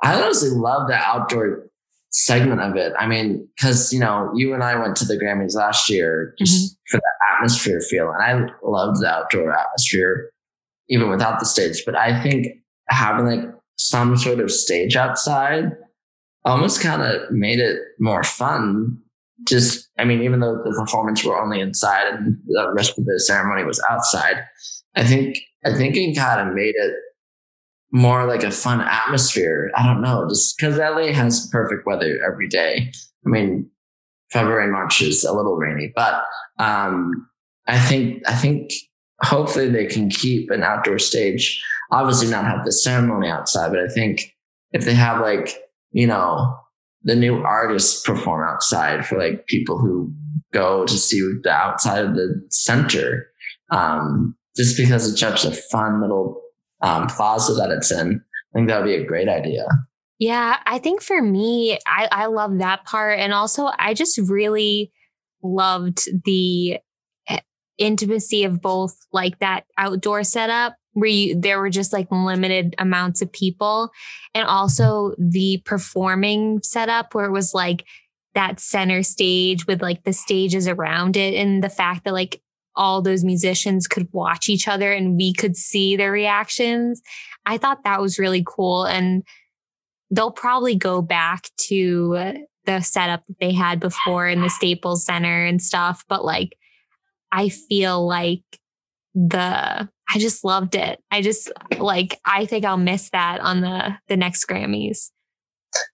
I 0.03 0.21
honestly 0.21 0.49
love 0.49 0.87
the 0.87 0.95
outdoor 0.95 1.69
segment 2.17 2.59
of 2.59 2.75
it. 2.75 2.93
I 2.97 3.05
mean, 3.05 3.47
because 3.55 3.93
you 3.93 3.99
know, 3.99 4.31
you 4.33 4.53
and 4.53 4.63
I 4.63 4.75
went 4.75 4.95
to 4.97 5.05
the 5.05 5.17
Grammys 5.17 5.55
last 5.55 5.89
year 5.89 6.33
just 6.37 6.71
mm-hmm. 6.71 6.97
for 6.97 6.97
the 6.97 7.35
atmosphere 7.35 7.79
feel, 7.79 8.11
and 8.11 8.23
I 8.23 8.51
loved 8.63 9.01
the 9.01 9.07
outdoor 9.07 9.51
atmosphere 9.51 10.31
even 10.89 11.09
without 11.09 11.39
the 11.39 11.45
stage. 11.45 11.83
But 11.85 11.95
I 11.95 12.19
think 12.21 12.47
having 12.89 13.25
like 13.25 13.53
some 13.77 14.17
sort 14.17 14.39
of 14.39 14.49
stage 14.49 14.95
outside 14.95 15.71
almost 16.43 16.81
kind 16.81 17.03
of 17.03 17.29
made 17.31 17.59
it 17.59 17.79
more 17.99 18.23
fun. 18.23 18.97
Just, 19.47 19.87
I 19.99 20.03
mean, 20.03 20.23
even 20.23 20.39
though 20.39 20.55
the 20.63 20.71
performance 20.71 21.23
were 21.23 21.39
only 21.39 21.59
inside 21.59 22.11
and 22.11 22.37
the 22.47 22.73
rest 22.75 22.97
of 22.97 23.05
the 23.05 23.19
ceremony 23.19 23.63
was 23.63 23.83
outside, 23.89 24.43
I 24.95 25.03
think 25.03 25.37
I 25.63 25.73
think 25.75 25.95
it 25.95 26.15
kind 26.17 26.49
of 26.49 26.55
made 26.55 26.73
it 26.75 26.93
more 27.91 28.25
like 28.25 28.43
a 28.43 28.51
fun 28.51 28.81
atmosphere. 28.81 29.71
I 29.75 29.85
don't 29.85 30.01
know, 30.01 30.27
just 30.29 30.57
because 30.57 30.77
LA 30.77 31.13
has 31.13 31.47
perfect 31.51 31.85
weather 31.85 32.19
every 32.25 32.47
day. 32.47 32.91
I 33.25 33.29
mean, 33.29 33.69
February 34.31 34.63
and 34.63 34.73
March 34.73 35.01
is 35.01 35.23
a 35.23 35.33
little 35.33 35.55
rainy, 35.55 35.91
but 35.95 36.23
um, 36.59 37.27
I 37.67 37.79
think 37.79 38.23
I 38.27 38.33
think 38.33 38.71
hopefully 39.21 39.69
they 39.69 39.85
can 39.85 40.09
keep 40.09 40.49
an 40.51 40.63
outdoor 40.63 40.99
stage. 40.99 41.63
Obviously, 41.91 42.29
not 42.29 42.45
have 42.45 42.65
the 42.65 42.71
ceremony 42.71 43.29
outside, 43.29 43.71
but 43.71 43.79
I 43.79 43.87
think 43.87 44.35
if 44.73 44.83
they 44.83 44.93
have 44.93 45.21
like 45.21 45.57
you 45.91 46.07
know 46.07 46.57
the 47.03 47.15
new 47.15 47.37
artists 47.37 48.05
perform 48.05 48.47
outside 48.47 49.05
for 49.05 49.17
like 49.17 49.47
people 49.47 49.77
who 49.77 50.11
go 50.53 50.85
to 50.85 50.93
see 50.97 51.21
the 51.43 51.51
outside 51.51 52.03
of 52.03 52.15
the 52.15 52.45
center, 52.49 53.27
um, 53.71 54.35
just 54.57 54.75
because 54.75 55.09
it's 55.09 55.21
such 55.21 55.45
a 55.45 55.51
fun 55.51 56.01
little 56.01 56.41
um, 56.81 57.07
plaza 57.07 57.53
that 57.55 57.71
it's 57.71 57.91
in. 57.91 58.21
I 58.53 58.57
think 58.57 58.67
that 58.69 58.79
would 58.79 58.87
be 58.87 58.95
a 58.95 59.05
great 59.05 59.27
idea. 59.27 59.65
Yeah, 60.19 60.57
I 60.65 60.79
think 60.79 61.01
for 61.01 61.21
me, 61.21 61.77
I, 61.85 62.07
I 62.11 62.25
love 62.25 62.57
that 62.57 62.85
part. 62.85 63.19
And 63.19 63.33
also, 63.33 63.69
I 63.77 63.93
just 63.93 64.17
really 64.17 64.91
loved 65.43 66.07
the 66.25 66.79
eh, 67.27 67.39
intimacy 67.77 68.43
of 68.43 68.61
both 68.61 68.95
like 69.11 69.39
that 69.39 69.65
outdoor 69.77 70.23
setup 70.23 70.75
where 70.93 71.09
you, 71.09 71.39
there 71.39 71.59
were 71.59 71.69
just 71.69 71.93
like 71.93 72.11
limited 72.11 72.73
amounts 72.79 73.21
of 73.21 73.31
people 73.31 73.91
and 74.33 74.47
also 74.47 75.13
the 75.19 75.61
performing 75.63 76.59
setup 76.63 77.13
where 77.13 77.25
it 77.25 77.31
was 77.31 77.53
like 77.53 77.85
that 78.33 78.59
center 78.59 79.03
stage 79.03 79.67
with 79.67 79.81
like 79.81 80.03
the 80.03 80.13
stages 80.13 80.67
around 80.67 81.15
it 81.15 81.35
and 81.35 81.63
the 81.63 81.69
fact 81.69 82.03
that 82.03 82.13
like 82.13 82.41
all 82.77 83.01
those 83.01 83.23
musicians 83.23 83.87
could 83.87 84.07
watch 84.13 84.47
each 84.47 84.67
other 84.67 84.91
and 84.91 85.17
we 85.17 85.33
could 85.33 85.57
see 85.57 85.95
their 85.95 86.11
reactions. 86.11 87.01
I 87.45 87.57
thought 87.57 87.83
that 87.83 87.99
was 87.99 88.19
really 88.19 88.43
cool. 88.45 88.85
And 88.85 89.23
they'll 90.11 90.31
probably 90.31 90.75
go 90.75 91.01
back 91.01 91.49
to 91.67 92.45
the 92.65 92.81
setup 92.81 93.23
that 93.27 93.39
they 93.39 93.51
had 93.51 93.79
before 93.79 94.27
in 94.27 94.41
the 94.41 94.49
Staples 94.49 95.05
Center 95.05 95.45
and 95.45 95.61
stuff. 95.61 96.03
But 96.07 96.23
like, 96.23 96.57
I 97.31 97.49
feel 97.49 98.05
like 98.05 98.43
the, 99.13 99.89
I 100.09 100.19
just 100.19 100.45
loved 100.45 100.75
it. 100.75 100.99
I 101.11 101.21
just 101.21 101.51
like, 101.77 102.19
I 102.23 102.45
think 102.45 102.63
I'll 102.63 102.77
miss 102.77 103.09
that 103.09 103.41
on 103.41 103.61
the, 103.61 103.97
the 104.07 104.15
next 104.15 104.45
Grammys. 104.45 105.09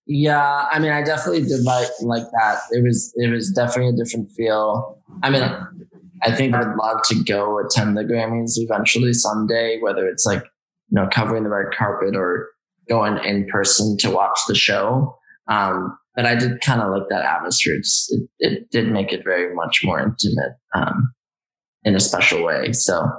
Yeah, 0.06 0.66
I 0.72 0.80
mean, 0.80 0.92
I 0.92 1.04
definitely 1.04 1.42
did 1.42 1.64
like 1.64 1.90
like 2.02 2.24
that. 2.32 2.60
It 2.72 2.84
was 2.84 3.14
it 3.16 3.30
was 3.30 3.52
definitely 3.52 3.90
a 3.90 4.04
different 4.04 4.32
feel. 4.32 5.00
I 5.24 5.30
mean, 5.30 5.42
I 6.24 6.36
think 6.36 6.54
I 6.54 6.60
would 6.60 6.78
love 6.78 7.02
to 7.06 7.24
go 7.24 7.60
attend 7.60 7.98
the 7.98 8.04
Grammys 8.04 8.54
eventually 8.56 9.14
someday, 9.14 9.80
whether 9.82 10.08
it's 10.08 10.26
like, 10.26 10.44
you 10.90 11.02
know, 11.02 11.08
covering 11.12 11.44
the 11.44 11.50
red 11.50 11.74
carpet 11.78 12.16
or 12.16 12.50
going 12.90 13.18
in 13.24 13.48
person 13.48 13.98
to 14.00 14.10
watch 14.10 14.40
the 14.48 14.56
show. 14.56 15.18
Um, 15.48 15.98
but 16.16 16.26
I 16.26 16.36
did 16.36 16.62
kind 16.62 16.82
of 16.82 16.92
like 16.92 17.10
that 17.10 17.26
atmosphere. 17.26 17.76
It, 17.76 18.30
it, 18.40 18.70
did 18.70 18.92
make 18.92 19.12
it 19.12 19.24
very 19.24 19.54
much 19.56 19.82
more 19.84 20.00
intimate, 20.00 20.54
um, 20.76 21.12
in 21.84 21.96
a 21.96 22.00
special 22.00 22.44
way. 22.44 22.72
So, 22.72 23.10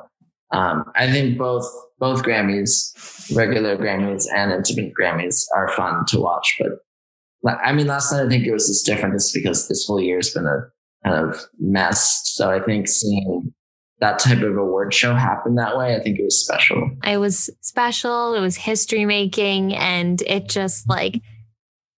um, 0.53 0.85
I 0.95 1.11
think 1.11 1.37
both, 1.37 1.67
both 1.99 2.23
Grammys, 2.23 3.35
regular 3.37 3.77
Grammys 3.77 4.27
and 4.35 4.53
intimate 4.53 4.93
Grammys 4.99 5.45
are 5.57 5.69
fun 5.69 6.05
to 6.07 6.21
watch. 6.21 6.57
But 6.59 7.59
I 7.63 7.73
mean, 7.73 7.87
last 7.87 8.13
night 8.13 8.25
I 8.25 8.29
think 8.29 8.47
it 8.47 8.53
was 8.53 8.69
just 8.69 8.87
different 8.87 9.15
just 9.15 9.35
because 9.35 9.69
this 9.69 9.87
whole 9.87 10.01
year 10.01 10.17
has 10.17 10.31
been 10.31 10.47
a 10.47 10.71
kind 11.05 11.17
of 11.17 11.41
mess. 11.59 12.23
So 12.25 12.51
I 12.51 12.61
think 12.61 12.89
seeing 12.89 13.53
that 14.01 14.19
type 14.19 14.43
of 14.43 14.57
award 14.57 14.93
show 14.93 15.15
happen 15.15 15.55
that 15.55 15.77
way, 15.77 15.95
I 15.95 16.01
think 16.01 16.19
it 16.19 16.25
was 16.25 16.43
special. 16.43 16.91
It 17.05 17.19
was 17.19 17.51
special. 17.61 18.35
It 18.35 18.41
was 18.41 18.57
history 18.57 19.05
making. 19.05 19.75
And 19.75 20.21
it 20.23 20.49
just 20.49 20.89
like, 20.89 21.21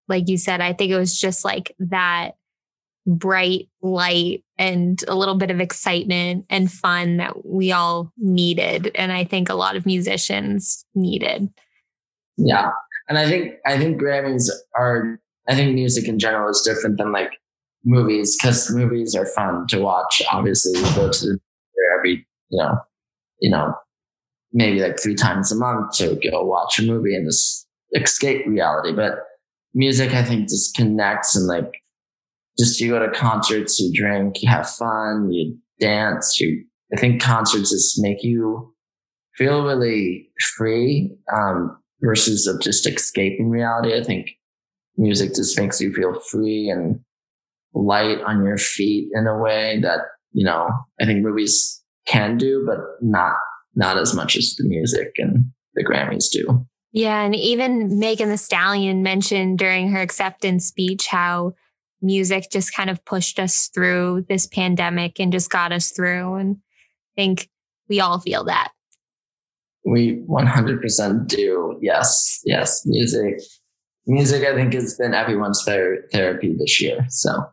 like 0.08 0.28
you 0.28 0.36
said, 0.36 0.60
I 0.60 0.72
think 0.72 0.92
it 0.92 0.98
was 0.98 1.18
just 1.18 1.44
like 1.44 1.74
that 1.78 2.32
bright 3.06 3.68
light 3.82 4.44
and 4.58 5.02
a 5.08 5.14
little 5.14 5.36
bit 5.36 5.50
of 5.50 5.60
excitement 5.60 6.44
and 6.50 6.70
fun 6.70 7.18
that 7.18 7.46
we 7.46 7.72
all 7.72 8.12
needed. 8.18 8.90
And 8.94 9.12
I 9.12 9.24
think 9.24 9.48
a 9.48 9.54
lot 9.54 9.76
of 9.76 9.86
musicians 9.86 10.84
needed. 10.94 11.48
Yeah. 12.36 12.70
And 13.08 13.16
I 13.16 13.28
think, 13.28 13.54
I 13.64 13.78
think 13.78 14.00
Grammys 14.00 14.50
are, 14.76 15.20
I 15.48 15.54
think 15.54 15.74
music 15.74 16.08
in 16.08 16.18
general 16.18 16.50
is 16.50 16.62
different 16.66 16.98
than 16.98 17.12
like 17.12 17.30
movies 17.86 18.36
because 18.36 18.70
movies 18.70 19.14
are 19.14 19.26
fun 19.26 19.66
to 19.68 19.80
watch. 19.80 20.20
Obviously, 20.30 20.78
we 20.78 20.94
go 20.94 21.10
to 21.10 21.38
every 21.98 22.26
you 22.50 22.62
know, 22.62 22.78
you 23.40 23.50
know, 23.50 23.74
maybe 24.52 24.80
like 24.80 25.00
three 25.00 25.14
times 25.14 25.50
a 25.52 25.56
month 25.56 25.96
to 25.96 26.18
go 26.30 26.44
watch 26.44 26.78
a 26.78 26.82
movie 26.82 27.14
and 27.14 27.26
just 27.26 27.66
escape 27.94 28.46
reality. 28.46 28.92
But 28.94 29.18
music, 29.74 30.12
I 30.12 30.22
think, 30.22 30.48
just 30.48 30.74
connects 30.74 31.36
and 31.36 31.46
like 31.46 31.72
just 32.58 32.80
you 32.80 32.90
go 32.90 32.98
to 32.98 33.12
concerts, 33.12 33.78
you 33.78 33.92
drink, 33.92 34.42
you 34.42 34.48
have 34.48 34.68
fun, 34.68 35.30
you 35.30 35.56
dance. 35.78 36.40
You, 36.40 36.64
I 36.96 37.00
think 37.00 37.22
concerts 37.22 37.70
just 37.70 38.00
make 38.00 38.22
you 38.22 38.72
feel 39.36 39.64
really 39.64 40.30
free 40.56 41.14
um, 41.34 41.76
versus 42.00 42.46
of 42.46 42.60
just 42.60 42.86
escaping 42.86 43.50
reality. 43.50 43.94
I 43.94 44.02
think 44.02 44.30
music 44.96 45.34
just 45.34 45.58
makes 45.60 45.80
you 45.80 45.92
feel 45.92 46.18
free 46.30 46.70
and 46.70 47.00
light 47.76 48.20
on 48.22 48.44
your 48.44 48.56
feet 48.56 49.08
in 49.12 49.26
a 49.26 49.38
way 49.38 49.80
that, 49.82 50.00
you 50.32 50.44
know, 50.44 50.68
I 51.00 51.04
think 51.04 51.22
movies 51.22 51.82
can 52.06 52.38
do, 52.38 52.64
but 52.66 52.78
not, 53.00 53.34
not 53.74 53.98
as 53.98 54.14
much 54.14 54.36
as 54.36 54.54
the 54.56 54.68
music 54.68 55.12
and 55.18 55.46
the 55.74 55.84
Grammys 55.84 56.30
do. 56.30 56.66
Yeah. 56.92 57.22
And 57.22 57.34
even 57.34 57.98
Megan 57.98 58.30
Thee 58.30 58.36
Stallion 58.36 59.02
mentioned 59.02 59.58
during 59.58 59.90
her 59.90 60.00
acceptance 60.00 60.66
speech 60.66 61.08
how 61.08 61.52
music 62.00 62.46
just 62.50 62.74
kind 62.74 62.88
of 62.88 63.04
pushed 63.04 63.38
us 63.38 63.68
through 63.74 64.24
this 64.28 64.46
pandemic 64.46 65.20
and 65.20 65.32
just 65.32 65.50
got 65.50 65.72
us 65.72 65.90
through. 65.90 66.34
And 66.34 66.56
I 66.56 67.20
think 67.20 67.50
we 67.88 68.00
all 68.00 68.18
feel 68.18 68.44
that. 68.44 68.72
We 69.84 70.22
100% 70.28 71.28
do. 71.28 71.78
Yes. 71.80 72.40
Yes. 72.44 72.82
Music. 72.86 73.40
Music, 74.06 74.44
I 74.44 74.54
think, 74.54 74.72
has 74.72 74.96
been 74.96 75.14
everyone's 75.14 75.62
ther- 75.64 76.06
therapy 76.12 76.54
this 76.58 76.80
year. 76.80 77.04
So, 77.08 77.44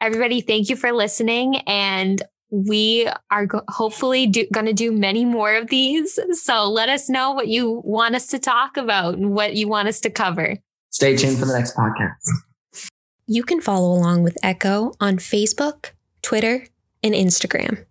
everybody, 0.00 0.40
thank 0.40 0.68
you 0.68 0.76
for 0.76 0.92
listening. 0.92 1.56
And 1.66 2.22
we 2.50 3.08
are 3.30 3.46
go- 3.46 3.62
hopefully 3.68 4.26
going 4.52 4.66
to 4.66 4.72
do 4.72 4.92
many 4.92 5.24
more 5.24 5.54
of 5.54 5.68
these. 5.68 6.18
So 6.32 6.68
let 6.68 6.88
us 6.88 7.08
know 7.08 7.32
what 7.32 7.48
you 7.48 7.80
want 7.84 8.14
us 8.14 8.26
to 8.28 8.38
talk 8.38 8.76
about 8.76 9.14
and 9.14 9.32
what 9.32 9.54
you 9.54 9.68
want 9.68 9.88
us 9.88 10.00
to 10.00 10.10
cover. 10.10 10.58
Stay 10.90 11.16
tuned 11.16 11.38
for 11.38 11.46
the 11.46 11.52
next 11.56 11.76
podcast. 11.76 12.88
You 13.26 13.44
can 13.44 13.60
follow 13.60 13.96
along 13.96 14.24
with 14.24 14.36
Echo 14.42 14.92
on 15.00 15.18
Facebook, 15.18 15.90
Twitter, 16.22 16.66
and 17.02 17.14
Instagram. 17.14 17.84